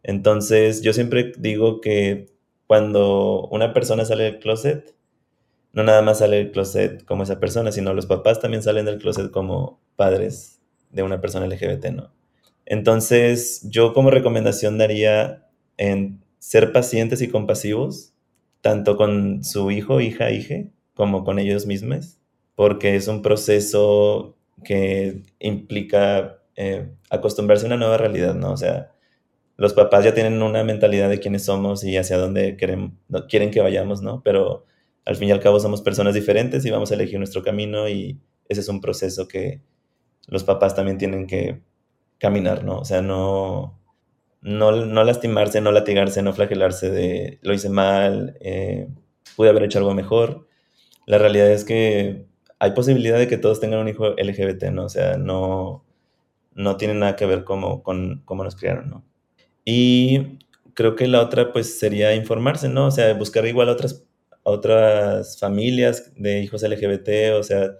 Entonces, 0.03 0.81
yo 0.81 0.93
siempre 0.93 1.33
digo 1.37 1.81
que 1.81 2.27
cuando 2.67 3.47
una 3.47 3.73
persona 3.73 4.05
sale 4.05 4.23
del 4.25 4.39
closet, 4.39 4.95
no 5.73 5.83
nada 5.83 6.01
más 6.01 6.19
sale 6.19 6.37
del 6.37 6.51
closet 6.51 7.03
como 7.05 7.23
esa 7.23 7.39
persona, 7.39 7.71
sino 7.71 7.93
los 7.93 8.05
papás 8.05 8.39
también 8.39 8.63
salen 8.63 8.85
del 8.85 8.99
closet 8.99 9.31
como 9.31 9.79
padres 9.95 10.57
de 10.91 11.03
una 11.03 11.21
persona 11.21 11.47
LGBT, 11.47 11.87
¿no? 11.91 12.11
Entonces, 12.65 13.61
yo 13.63 13.93
como 13.93 14.11
recomendación 14.11 14.77
daría 14.77 15.47
en 15.77 16.21
ser 16.39 16.71
pacientes 16.71 17.21
y 17.21 17.29
compasivos, 17.29 18.13
tanto 18.61 18.97
con 18.97 19.43
su 19.43 19.71
hijo, 19.71 20.01
hija, 20.01 20.31
hija, 20.31 20.65
como 20.93 21.23
con 21.23 21.39
ellos 21.39 21.65
mismos, 21.65 22.17
porque 22.55 22.95
es 22.95 23.07
un 23.07 23.21
proceso 23.21 24.35
que 24.63 25.21
implica 25.39 26.39
eh, 26.55 26.89
acostumbrarse 27.09 27.65
a 27.65 27.67
una 27.67 27.77
nueva 27.77 27.97
realidad, 27.97 28.35
¿no? 28.35 28.51
O 28.51 28.57
sea, 28.57 28.91
los 29.57 29.73
papás 29.73 30.05
ya 30.05 30.13
tienen 30.13 30.41
una 30.41 30.63
mentalidad 30.63 31.09
de 31.09 31.19
quiénes 31.19 31.45
somos 31.45 31.83
y 31.83 31.97
hacia 31.97 32.17
dónde 32.17 32.55
quieren, 32.55 32.97
quieren 33.29 33.51
que 33.51 33.61
vayamos, 33.61 34.01
¿no? 34.01 34.21
Pero 34.23 34.65
al 35.05 35.15
fin 35.15 35.29
y 35.29 35.31
al 35.31 35.39
cabo 35.39 35.59
somos 35.59 35.81
personas 35.81 36.13
diferentes 36.13 36.65
y 36.65 36.71
vamos 36.71 36.91
a 36.91 36.95
elegir 36.95 37.17
nuestro 37.17 37.43
camino 37.43 37.87
y 37.87 38.19
ese 38.49 38.61
es 38.61 38.69
un 38.69 38.81
proceso 38.81 39.27
que 39.27 39.61
los 40.27 40.43
papás 40.43 40.75
también 40.75 40.97
tienen 40.97 41.27
que 41.27 41.61
caminar, 42.19 42.63
¿no? 42.63 42.79
O 42.79 42.85
sea, 42.85 43.01
no, 43.01 43.79
no, 44.41 44.71
no 44.71 45.03
lastimarse, 45.03 45.61
no 45.61 45.71
latigarse, 45.71 46.21
no 46.21 46.33
flagelarse 46.33 46.89
de 46.91 47.39
lo 47.41 47.53
hice 47.53 47.69
mal, 47.69 48.37
eh, 48.41 48.87
pude 49.35 49.49
haber 49.49 49.63
hecho 49.63 49.79
algo 49.79 49.93
mejor, 49.93 50.47
la 51.07 51.17
realidad 51.17 51.49
es 51.51 51.63
que 51.63 52.27
hay 52.59 52.71
posibilidad 52.71 53.17
de 53.17 53.27
que 53.27 53.37
todos 53.37 53.59
tengan 53.59 53.79
un 53.79 53.87
hijo 53.87 54.09
LGBT, 54.17 54.65
¿no? 54.71 54.85
O 54.85 54.89
sea, 54.89 55.17
no, 55.17 55.85
no 56.53 56.77
tiene 56.77 56.95
nada 56.95 57.15
que 57.15 57.25
ver 57.25 57.43
como, 57.43 57.83
con 57.83 58.23
cómo 58.25 58.43
nos 58.43 58.55
criaron, 58.55 58.89
¿no? 58.89 59.05
Y 59.63 60.39
creo 60.73 60.95
que 60.95 61.07
la 61.07 61.21
otra, 61.21 61.53
pues, 61.53 61.79
sería 61.79 62.13
informarse, 62.15 62.69
¿no? 62.69 62.87
O 62.87 62.91
sea, 62.91 63.13
buscar 63.13 63.45
igual 63.45 63.69
otras, 63.69 64.05
otras 64.43 65.39
familias 65.39 66.11
de 66.15 66.41
hijos 66.41 66.63
LGBT, 66.63 67.37
o 67.39 67.43
sea, 67.43 67.71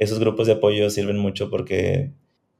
esos 0.00 0.18
grupos 0.18 0.46
de 0.46 0.54
apoyo 0.54 0.88
sirven 0.88 1.18
mucho 1.18 1.50
porque 1.50 2.10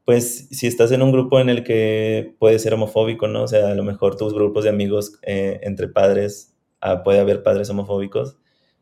pues 0.05 0.49
si 0.51 0.67
estás 0.67 0.93
en 0.93 1.01
un 1.01 1.11
grupo 1.11 1.41
en 1.41 1.49
el 1.49 1.65
que 1.65 2.35
puede 2.39 2.59
ser 2.59 2.75
homofóbico, 2.75 3.29
¿no? 3.29 3.45
O 3.45 3.49
sea, 3.49 3.69
a 3.71 3.75
lo 3.75 3.83
mejor 3.83 4.17
tus 4.17 4.35
grupos 4.35 4.65
de 4.65 4.71
amigos 4.71 5.19
eh, 5.23 5.59
entre 5.63 5.89
padres, 5.89 6.55
ah, 6.83 7.03
puede 7.03 7.19
haber 7.19 7.43
padres 7.43 7.71
homofóbicos, 7.71 8.37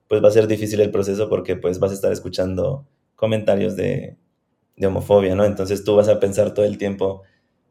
pues 0.09 0.23
va 0.25 0.29
a 0.29 0.33
ser 0.33 0.49
difícil 0.49 0.81
el 0.81 0.91
proceso 0.91 1.29
porque 1.29 1.55
pues 1.55 1.79
vas 1.79 1.93
a 1.93 1.95
estar 1.95 2.11
escuchando 2.11 2.85
comentarios 3.15 3.77
de, 3.77 4.17
de 4.77 4.87
homofobia, 4.89 5.37
¿no? 5.37 5.45
Entonces 5.45 5.85
tú 5.85 5.95
vas 5.95 6.09
a 6.09 6.19
pensar 6.19 6.53
todo 6.53 6.65
el 6.65 6.79
tiempo, 6.79 7.23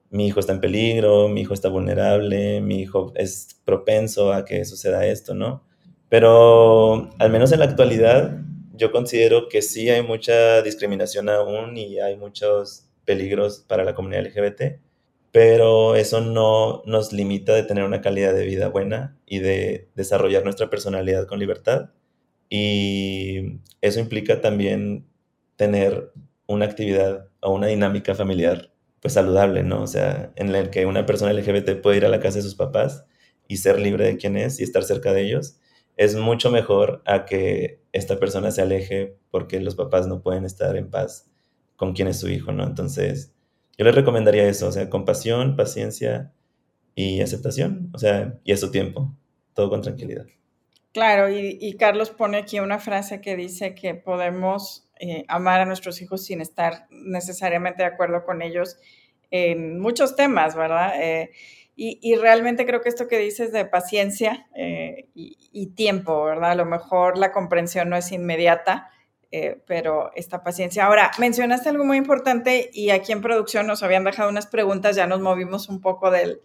mi 0.10 0.28
hijo 0.28 0.40
está 0.40 0.54
en 0.54 0.62
peligro, 0.62 1.28
mi 1.28 1.42
hijo 1.42 1.54
está 1.54 1.68
vulnerable, 1.68 2.62
mi 2.62 2.80
hijo 2.80 3.12
es 3.16 3.60
propenso 3.66 4.32
a 4.32 4.46
que 4.46 4.64
suceda 4.64 5.06
esto, 5.06 5.34
¿no? 5.34 5.64
Pero 6.08 7.10
al 7.20 7.30
menos 7.30 7.52
en 7.52 7.60
la 7.60 7.66
actualidad 7.66 8.40
yo 8.78 8.92
considero 8.92 9.50
que 9.50 9.62
sí 9.62 9.90
hay 9.90 10.04
mucha 10.04 10.62
discriminación 10.62 11.30
aún 11.30 11.78
y 11.78 12.00
hay 12.00 12.16
muchos 12.16 12.86
peligros 13.06 13.60
para 13.68 13.84
la 13.84 13.96
comunidad 13.96 14.26
LGBT, 14.26 14.80
pero 15.32 15.96
eso 15.96 16.22
no 16.22 16.84
nos 16.86 17.14
limita 17.14 17.54
de 17.54 17.64
tener 17.64 17.84
una 17.84 18.02
calidad 18.02 18.34
de 18.34 18.46
vida 18.46 18.70
buena 18.70 19.18
y 19.26 19.40
de 19.40 19.90
desarrollar 19.96 20.44
nuestra 20.44 20.70
personalidad 20.70 21.28
con 21.28 21.40
libertad. 21.40 21.92
Y 22.50 23.60
eso 23.82 24.00
implica 24.00 24.42
también 24.42 25.06
tener 25.58 26.12
una 26.48 26.66
actividad 26.66 27.28
o 27.42 27.52
una 27.54 27.68
dinámica 27.68 28.16
familiar 28.16 28.72
pues 29.02 29.14
saludable, 29.14 29.64
¿no? 29.64 29.84
O 29.84 29.88
sea, 29.88 30.32
en 30.36 30.54
el 30.56 30.70
que 30.70 30.86
una 30.86 31.06
persona 31.06 31.34
LGBT 31.34 31.82
puede 31.82 31.98
ir 31.98 32.06
a 32.06 32.10
la 32.10 32.20
casa 32.20 32.38
de 32.38 32.44
sus 32.44 32.56
papás 32.56 33.06
y 33.48 33.58
ser 33.58 33.80
libre 33.80 34.06
de 34.06 34.18
quién 34.18 34.38
es 34.38 34.60
y 34.60 34.64
estar 34.64 34.84
cerca 34.84 35.14
de 35.14 35.22
ellos, 35.24 35.60
es 35.98 36.16
mucho 36.16 36.52
mejor 36.52 37.02
a 37.06 37.26
que 37.26 37.82
esta 37.92 38.20
persona 38.20 38.52
se 38.52 38.62
aleje 38.62 39.18
porque 39.32 39.60
los 39.60 39.76
papás 39.76 40.08
no 40.08 40.22
pueden 40.22 40.46
estar 40.46 40.78
en 40.78 40.90
paz 40.90 41.30
con 41.76 41.94
quién 41.94 42.08
es 42.08 42.20
su 42.20 42.30
hijo, 42.30 42.52
¿no? 42.52 42.64
Entonces, 42.64 43.34
yo 43.78 43.86
les 43.86 43.96
recomendaría 43.96 44.48
eso, 44.48 44.68
o 44.68 44.72
sea, 44.72 44.90
compasión, 44.90 45.56
paciencia 45.56 46.32
y 46.96 47.22
aceptación, 47.22 47.92
o 47.94 47.98
sea, 47.98 48.40
y 48.44 48.52
a 48.52 48.58
su 48.58 48.72
tiempo, 48.72 49.16
todo 49.54 49.70
con 49.70 49.82
tranquilidad. 49.82 50.26
Claro, 50.94 51.30
y, 51.30 51.76
Carlos 51.78 52.10
pone 52.10 52.38
aquí 52.38 52.60
una 52.60 52.80
frase 52.80 53.22
que 53.22 53.36
dice 53.36 53.76
que 53.76 53.94
podemos 53.94 54.90
eh, 55.00 55.26
amar 55.28 55.62
a 55.62 55.66
nuestros 55.66 56.02
hijos 56.02 56.26
sin 56.26 56.42
estar 56.42 56.88
necesariamente 56.90 57.84
de 57.84 57.90
acuerdo 57.90 58.24
con 58.26 58.42
ellos 58.42 58.78
en 59.30 59.80
muchos 59.80 60.16
temas, 60.16 60.56
¿verdad? 60.56 61.00
Eh, 61.00 61.30
y, 61.80 62.16
realmente 62.16 62.66
creo 62.66 62.82
que 62.82 62.90
esto 62.90 63.08
que 63.08 63.20
dices 63.20 63.52
de 63.52 63.64
paciencia 63.64 64.48
eh, 64.56 65.10
y, 65.14 65.68
tiempo, 65.76 66.24
¿verdad? 66.24 66.52
A 66.52 66.56
lo 66.56 66.66
mejor 66.66 67.20
la 67.20 67.32
comprensión 67.32 67.90
no 67.90 67.96
es 67.96 68.12
inmediata, 68.12 68.90
pero 69.68 70.12
esta 70.16 70.44
paciencia. 70.44 70.86
Ahora, 70.86 71.12
mencionaste 71.20 71.70
algo 71.70 71.84
muy 71.84 71.98
importante 71.98 72.72
y 72.74 72.90
aquí 72.90 73.12
en 73.12 73.22
producción 73.22 73.68
nos 73.68 73.84
habían 73.84 74.04
dejado 74.04 74.30
unas 74.30 74.48
preguntas, 74.48 74.96
ya 74.96 75.06
nos 75.06 75.20
movimos 75.20 75.70
un 75.70 75.80
poco 75.80 76.10
de 76.10 76.40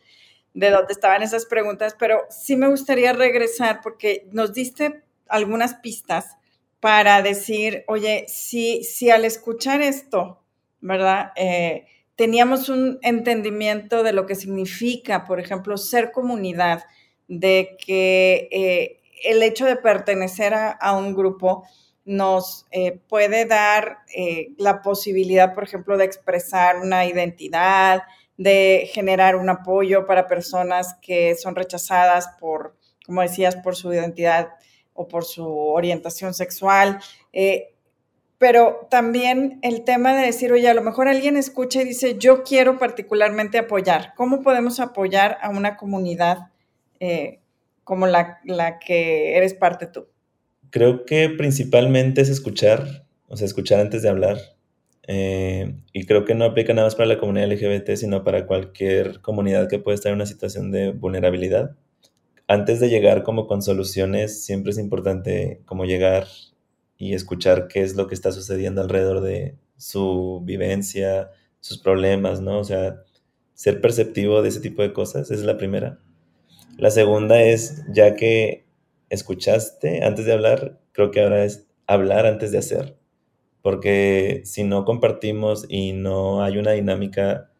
dónde 0.52 0.92
estaban 0.92 1.22
esas 1.22 1.46
preguntas, 1.46 1.96
pero 1.98 2.20
sí 2.28 2.56
me 2.56 2.68
gustaría 2.68 3.14
regresar 3.14 3.80
porque 3.82 4.28
nos 4.32 4.52
diste 4.52 5.02
algunas 5.28 5.74
pistas 5.76 6.36
para 6.82 7.22
decir, 7.22 7.84
oye, 7.86 8.24
si, 8.26 8.82
si 8.82 9.08
al 9.08 9.24
escuchar 9.24 9.80
esto, 9.82 10.42
¿verdad? 10.80 11.30
Eh, 11.36 11.86
teníamos 12.22 12.68
un 12.68 13.00
entendimiento 13.02 14.04
de 14.04 14.12
lo 14.12 14.26
que 14.26 14.36
significa, 14.36 15.24
por 15.24 15.40
ejemplo, 15.40 15.76
ser 15.76 16.12
comunidad, 16.12 16.84
de 17.26 17.76
que 17.84 18.48
eh, 18.52 19.00
el 19.24 19.42
hecho 19.42 19.66
de 19.66 19.74
pertenecer 19.74 20.54
a, 20.54 20.96
un 20.96 21.16
grupo 21.16 21.64
nos 22.04 22.64
eh, 22.70 23.00
puede 23.08 23.44
dar 23.44 24.04
la 24.56 24.82
posibilidad, 24.82 25.52
por 25.52 25.64
ejemplo, 25.64 25.98
de 25.98 26.04
expresar 26.04 26.76
una 26.76 27.06
identidad, 27.06 28.04
de 28.36 28.88
generar 28.92 29.34
un 29.34 29.50
apoyo 29.50 30.06
para 30.06 30.28
personas 30.28 30.94
que 31.02 31.34
son 31.34 31.56
rechazadas 31.56 32.28
por, 32.38 32.76
como 33.04 33.22
decías, 33.22 33.56
por 33.56 33.74
su 33.74 33.92
identidad 33.92 34.50
o 34.94 35.08
por 35.08 35.24
su 35.24 35.44
orientación 35.44 36.34
sexual. 36.34 37.00
Eh, 37.32 37.71
pero 38.42 38.88
también 38.90 39.60
el 39.62 39.84
tema 39.84 40.16
de 40.16 40.26
decir, 40.26 40.50
oye, 40.50 40.68
a 40.68 40.74
lo 40.74 40.82
mejor 40.82 41.06
alguien 41.06 41.36
escucha 41.36 41.80
y 41.80 41.84
dice, 41.84 42.16
yo 42.18 42.42
quiero 42.42 42.76
particularmente 42.76 43.56
apoyar. 43.56 44.14
¿Cómo 44.16 44.42
podemos 44.42 44.80
apoyar 44.80 45.38
a 45.42 45.50
una 45.50 45.76
comunidad 45.76 46.48
eh, 46.98 47.38
como 47.84 48.08
la, 48.08 48.40
la 48.44 48.80
que 48.80 49.36
eres 49.36 49.54
parte 49.54 49.86
tú? 49.86 50.08
Creo 50.70 51.04
que 51.04 51.28
principalmente 51.28 52.20
es 52.20 52.30
escuchar, 52.30 53.06
o 53.28 53.36
sea, 53.36 53.46
escuchar 53.46 53.78
antes 53.78 54.02
de 54.02 54.08
hablar. 54.08 54.38
Eh, 55.06 55.76
y 55.92 56.04
creo 56.06 56.24
que 56.24 56.34
no 56.34 56.44
aplica 56.44 56.74
nada 56.74 56.88
más 56.88 56.96
para 56.96 57.06
la 57.06 57.18
comunidad 57.18 57.46
LGBT, 57.46 57.94
sino 57.94 58.24
para 58.24 58.48
cualquier 58.48 59.20
comunidad 59.20 59.68
que 59.68 59.78
pueda 59.78 59.94
estar 59.94 60.10
en 60.10 60.16
una 60.16 60.26
situación 60.26 60.72
de 60.72 60.90
vulnerabilidad. 60.90 61.76
Antes 62.48 62.80
de 62.80 62.88
llegar 62.88 63.22
como 63.22 63.46
con 63.46 63.62
soluciones, 63.62 64.44
siempre 64.44 64.72
es 64.72 64.78
importante 64.78 65.60
como 65.64 65.84
llegar 65.84 66.26
y 67.02 67.14
escuchar 67.14 67.68
qué 67.68 67.82
es 67.82 67.96
lo 67.96 68.06
que 68.06 68.14
está 68.14 68.32
sucediendo 68.32 68.82
alrededor 68.82 69.20
de 69.20 69.56
su 69.76 70.42
vivencia, 70.44 71.30
sus 71.60 71.78
problemas, 71.78 72.40
¿no? 72.40 72.58
O 72.60 72.64
sea, 72.64 73.02
ser 73.54 73.80
perceptivo 73.80 74.42
de 74.42 74.50
ese 74.50 74.60
tipo 74.60 74.82
de 74.82 74.92
cosas, 74.92 75.30
esa 75.30 75.34
es 75.34 75.44
la 75.44 75.58
primera. 75.58 75.98
La 76.78 76.90
segunda 76.90 77.42
es, 77.42 77.82
ya 77.92 78.14
que 78.16 78.66
escuchaste 79.10 80.04
antes 80.04 80.26
de 80.26 80.32
hablar, 80.32 80.80
creo 80.92 81.10
que 81.10 81.22
ahora 81.22 81.44
es 81.44 81.66
hablar 81.86 82.26
antes 82.26 82.52
de 82.52 82.58
hacer 82.58 82.96
porque 83.62 84.42
si 84.44 84.64
no 84.64 84.84
compartimos 84.84 85.64
y 85.68 85.92
no 85.92 86.42
hay 86.42 86.58
una 86.58 86.72
dinámica 86.72 87.50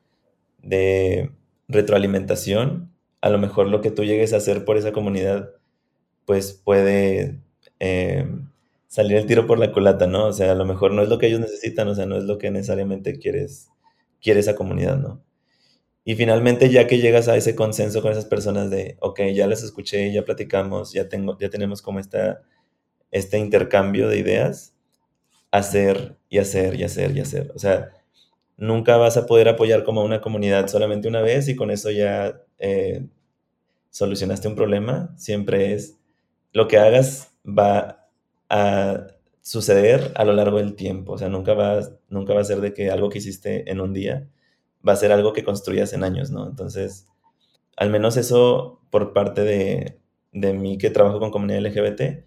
de 0.59 1.31
retroalimentación, 1.69 2.93
a 3.21 3.31
lo 3.31 3.39
mejor 3.39 3.69
lo 3.69 3.81
que 3.81 3.93
tú 3.93 4.05
llegues 4.05 4.33
a 4.33 4.39
hacer 4.39 4.65
por 4.65 4.77
esa 4.77 4.93
comunidad, 4.93 5.51
pues 6.27 6.53
puede 6.53 7.41
eh, 7.79 8.27
salir 8.93 9.17
el 9.17 9.25
tiro 9.25 9.47
por 9.47 9.59
la 9.59 9.73
culata, 9.73 10.07
¿no? 10.07 10.27
O 10.27 10.33
sea, 10.35 10.53
a 10.53 10.55
lo 10.55 10.67
mejor 10.67 10.93
no 10.93 11.01
es 11.01 11.09
lo 11.09 11.17
que 11.17 11.27
ellos 11.27 11.41
necesitan, 11.41 11.89
o 11.89 11.95
sea, 11.95 12.05
no 12.05 12.19
es 12.19 12.25
lo 12.25 12.37
que 12.37 12.51
necesariamente 12.51 13.19
quieres, 13.19 13.71
quiere 14.21 14.41
esa 14.41 14.55
comunidad, 14.55 14.99
¿no? 14.99 15.25
Y 16.05 16.15
finalmente, 16.15 16.69
ya 16.69 16.87
que 16.87 16.99
llegas 16.99 17.27
a 17.27 17.37
ese 17.37 17.57
consenso 17.57 18.03
con 18.03 18.13
esas 18.13 18.27
personas 18.27 18.69
de, 18.69 18.99
ok, 19.01 19.21
ya 19.35 19.47
las 19.47 19.63
escuché, 19.63 20.13
ya 20.13 20.27
platicamos, 20.27 20.93
ya, 20.93 21.09
tengo, 21.09 21.39
ya 21.39 21.49
tenemos 21.49 21.81
como 21.81 22.01
esta, 22.01 22.43
este 23.11 23.39
intercambio 23.39 24.09
de 24.09 24.19
ideas, 24.19 24.77
hacer 25.51 26.19
y 26.29 26.37
hacer 26.37 26.75
y 26.79 26.85
hacer 26.85 27.17
y 27.17 27.21
hacer. 27.21 27.51
O 27.55 27.59
sea, 27.59 27.93
nunca 28.59 28.99
vas 28.99 29.17
a 29.17 29.25
poder 29.25 29.49
apoyar 29.49 29.85
como 29.85 30.05
una 30.05 30.21
comunidad 30.21 30.69
solamente 30.69 31.09
una 31.09 31.23
vez 31.23 31.49
y 31.49 31.57
con 31.57 31.71
eso 31.71 31.91
ya 31.91 32.43
eh, 32.59 33.07
solucionaste 33.89 34.49
un 34.49 34.55
problema. 34.55 35.15
Siempre 35.17 35.73
es 35.73 35.99
lo 36.53 36.69
que 36.69 36.77
hagas 36.77 37.33
va 37.47 38.02
a 38.53 39.07
suceder 39.41 40.13
a 40.15 40.25
lo 40.25 40.35
largo 40.35 40.59
del 40.59 40.77
tiempo. 40.77 41.13
O 41.15 41.19
sea, 41.19 41.29
nunca 41.31 41.55
va, 41.55 41.81
nunca 42.11 42.35
va 42.35 42.43
a 42.43 42.45
ser 42.45 42.61
de 42.61 42.75
que 42.75 42.91
algo 42.91 43.09
que 43.09 43.19
hiciste 43.19 43.71
en 43.71 43.81
un 43.81 43.95
día 43.95 44.29
va 44.87 44.93
a 44.93 44.97
ser 44.97 45.13
algo 45.13 45.33
que 45.33 45.45
construyas 45.45 45.93
en 45.95 46.05
años, 46.05 46.31
¿no? 46.31 46.47
Entonces, 46.47 47.07
al 47.77 47.91
menos 47.91 48.17
eso 48.19 48.81
por 48.91 49.15
parte 49.15 49.43
de, 49.43 50.01
de 50.33 50.53
mí 50.53 50.79
que 50.79 50.91
trabajo 50.91 51.19
con 51.19 51.31
comunidad 51.31 51.61
LGBT, 51.61 52.27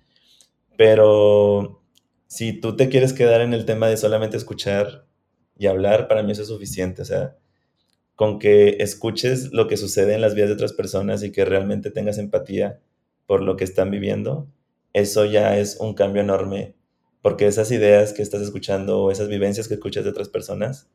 pero 0.78 1.84
si 2.28 2.60
tú 2.60 2.76
te 2.76 2.90
quieres 2.90 3.14
quedar 3.14 3.42
en 3.42 3.54
el 3.54 3.66
tema 3.66 3.88
de 3.88 3.98
solamente 3.98 4.38
escuchar 4.38 5.06
y 5.58 5.68
hablar, 5.68 6.08
para 6.08 6.24
mí 6.24 6.32
eso 6.32 6.42
es 6.42 6.48
suficiente. 6.50 7.04
O 7.04 7.06
sea, 7.06 7.38
con 8.16 8.40
que 8.40 8.78
escuches 8.80 9.52
lo 9.54 9.68
que 9.68 9.78
sucede 9.78 10.16
en 10.16 10.22
las 10.22 10.36
vidas 10.36 10.50
de 10.50 10.56
otras 10.56 10.74
personas 10.74 11.24
y 11.24 11.32
que 11.32 11.46
realmente 11.46 11.92
tengas 11.92 12.18
empatía 12.18 12.80
por 13.28 13.42
lo 13.42 13.58
que 13.58 13.64
están 13.64 13.92
viviendo, 13.92 14.48
eso 14.96 15.26
ya 15.26 15.58
es 15.58 15.76
un 15.82 15.94
cambio 15.94 16.22
enorme, 16.22 16.74
porque 17.22 17.48
esas 17.48 17.70
ideas 17.72 18.14
que 18.14 18.22
estás 18.22 18.42
escuchando 18.42 19.12
esas 19.12 19.28
vivencias 19.28 19.68
que 19.68 19.74
escuchas 19.74 20.06
de 20.06 20.12
otras 20.12 20.30
personas, 20.30 20.90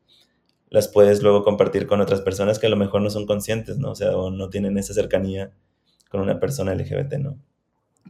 las 0.70 0.88
puedes 0.88 1.22
luego 1.22 1.44
compartir 1.44 1.86
con 1.86 2.00
otras 2.00 2.22
personas 2.22 2.58
que 2.58 2.66
a 2.66 2.70
lo 2.70 2.76
mejor 2.76 3.02
no 3.02 3.10
son 3.10 3.26
conscientes, 3.26 3.76
¿no? 3.76 3.90
O 3.90 3.94
sea, 3.94 4.16
o 4.16 4.30
no 4.30 4.48
tienen 4.48 4.78
esa 4.78 4.94
cercanía 4.94 5.52
con 6.08 6.22
una 6.22 6.40
persona 6.40 6.74
LGBT, 6.74 7.18
¿no? 7.18 7.38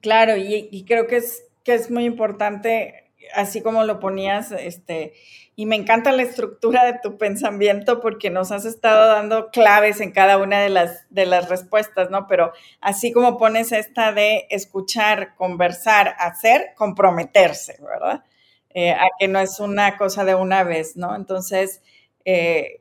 Claro, 0.01 0.37
y, 0.37 0.69
y 0.71 0.85
creo 0.85 1.09
que 1.09 1.17
es, 1.17 1.43
que 1.65 1.75
es 1.75 1.91
muy 1.91 2.05
importante 2.05 3.11
así 3.35 3.61
como 3.61 3.85
lo 3.85 4.01
ponías, 4.01 4.53
este, 4.53 5.13
y 5.61 5.67
me 5.67 5.77
encanta 5.77 6.11
la 6.11 6.23
estructura 6.23 6.87
de 6.87 6.99
tu 7.03 7.19
pensamiento 7.19 8.01
porque 8.01 8.31
nos 8.31 8.51
has 8.51 8.65
estado 8.65 9.09
dando 9.09 9.51
claves 9.51 10.01
en 10.01 10.11
cada 10.11 10.39
una 10.39 10.59
de 10.59 10.71
las, 10.71 11.05
de 11.11 11.27
las 11.27 11.51
respuestas, 11.51 12.09
¿no? 12.09 12.27
Pero 12.27 12.53
así 12.81 13.13
como 13.13 13.37
pones 13.37 13.71
esta 13.71 14.15
de 14.15 14.47
escuchar, 14.49 15.35
conversar, 15.37 16.17
hacer, 16.19 16.71
comprometerse, 16.77 17.77
¿verdad? 17.83 18.25
Eh, 18.71 18.93
a 18.93 19.07
que 19.19 19.29
no 19.29 19.39
es 19.39 19.61
una 19.61 19.99
cosa 19.99 20.25
de 20.25 20.35
una 20.35 20.65
vez, 20.65 20.97
¿no? 20.97 21.15
Entonces, 21.15 21.83
eh, 22.25 22.81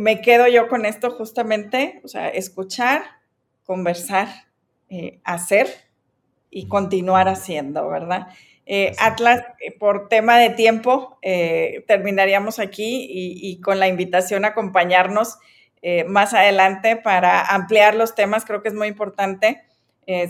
me 0.00 0.20
quedo 0.22 0.48
yo 0.48 0.66
con 0.66 0.84
esto 0.84 1.12
justamente, 1.12 2.00
o 2.02 2.08
sea, 2.08 2.28
escuchar, 2.28 3.04
conversar, 3.62 4.26
eh, 4.88 5.20
hacer 5.22 5.68
y 6.50 6.66
continuar 6.66 7.28
haciendo, 7.28 7.88
¿verdad? 7.88 8.26
Eh, 8.68 8.94
Atlas, 8.98 9.44
eh, 9.60 9.70
por 9.78 10.08
tema 10.08 10.38
de 10.38 10.50
tiempo, 10.50 11.18
eh, 11.22 11.84
terminaríamos 11.86 12.58
aquí 12.58 13.06
y, 13.08 13.60
con 13.60 13.78
la 13.78 13.86
invitación 13.86 14.44
a 14.44 14.48
acompañarnos 14.48 15.38
más 16.08 16.34
adelante 16.34 16.96
para 16.96 17.42
ampliar 17.42 17.94
los 17.94 18.16
temas. 18.16 18.44
Creo 18.44 18.60
que 18.60 18.70
es 18.70 18.74
muy 18.74 18.88
importante 18.88 19.62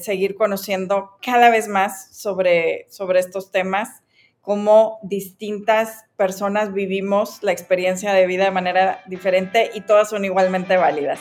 seguir 0.02 0.34
conociendo 0.34 1.12
cada 1.22 1.48
vez 1.48 1.66
más 1.66 2.14
sobre, 2.14 2.86
sobre 2.90 3.20
estos 3.20 3.50
temas, 3.50 4.02
cómo 4.42 4.98
distintas 5.02 6.04
personas 6.16 6.74
vivimos 6.74 7.42
la 7.42 7.52
experiencia 7.52 8.12
de 8.12 8.26
vida 8.26 8.44
de 8.44 8.50
manera 8.50 9.02
diferente 9.06 9.70
y 9.72 9.80
todas 9.80 10.10
son 10.10 10.26
igualmente 10.26 10.76
válidas. 10.76 11.20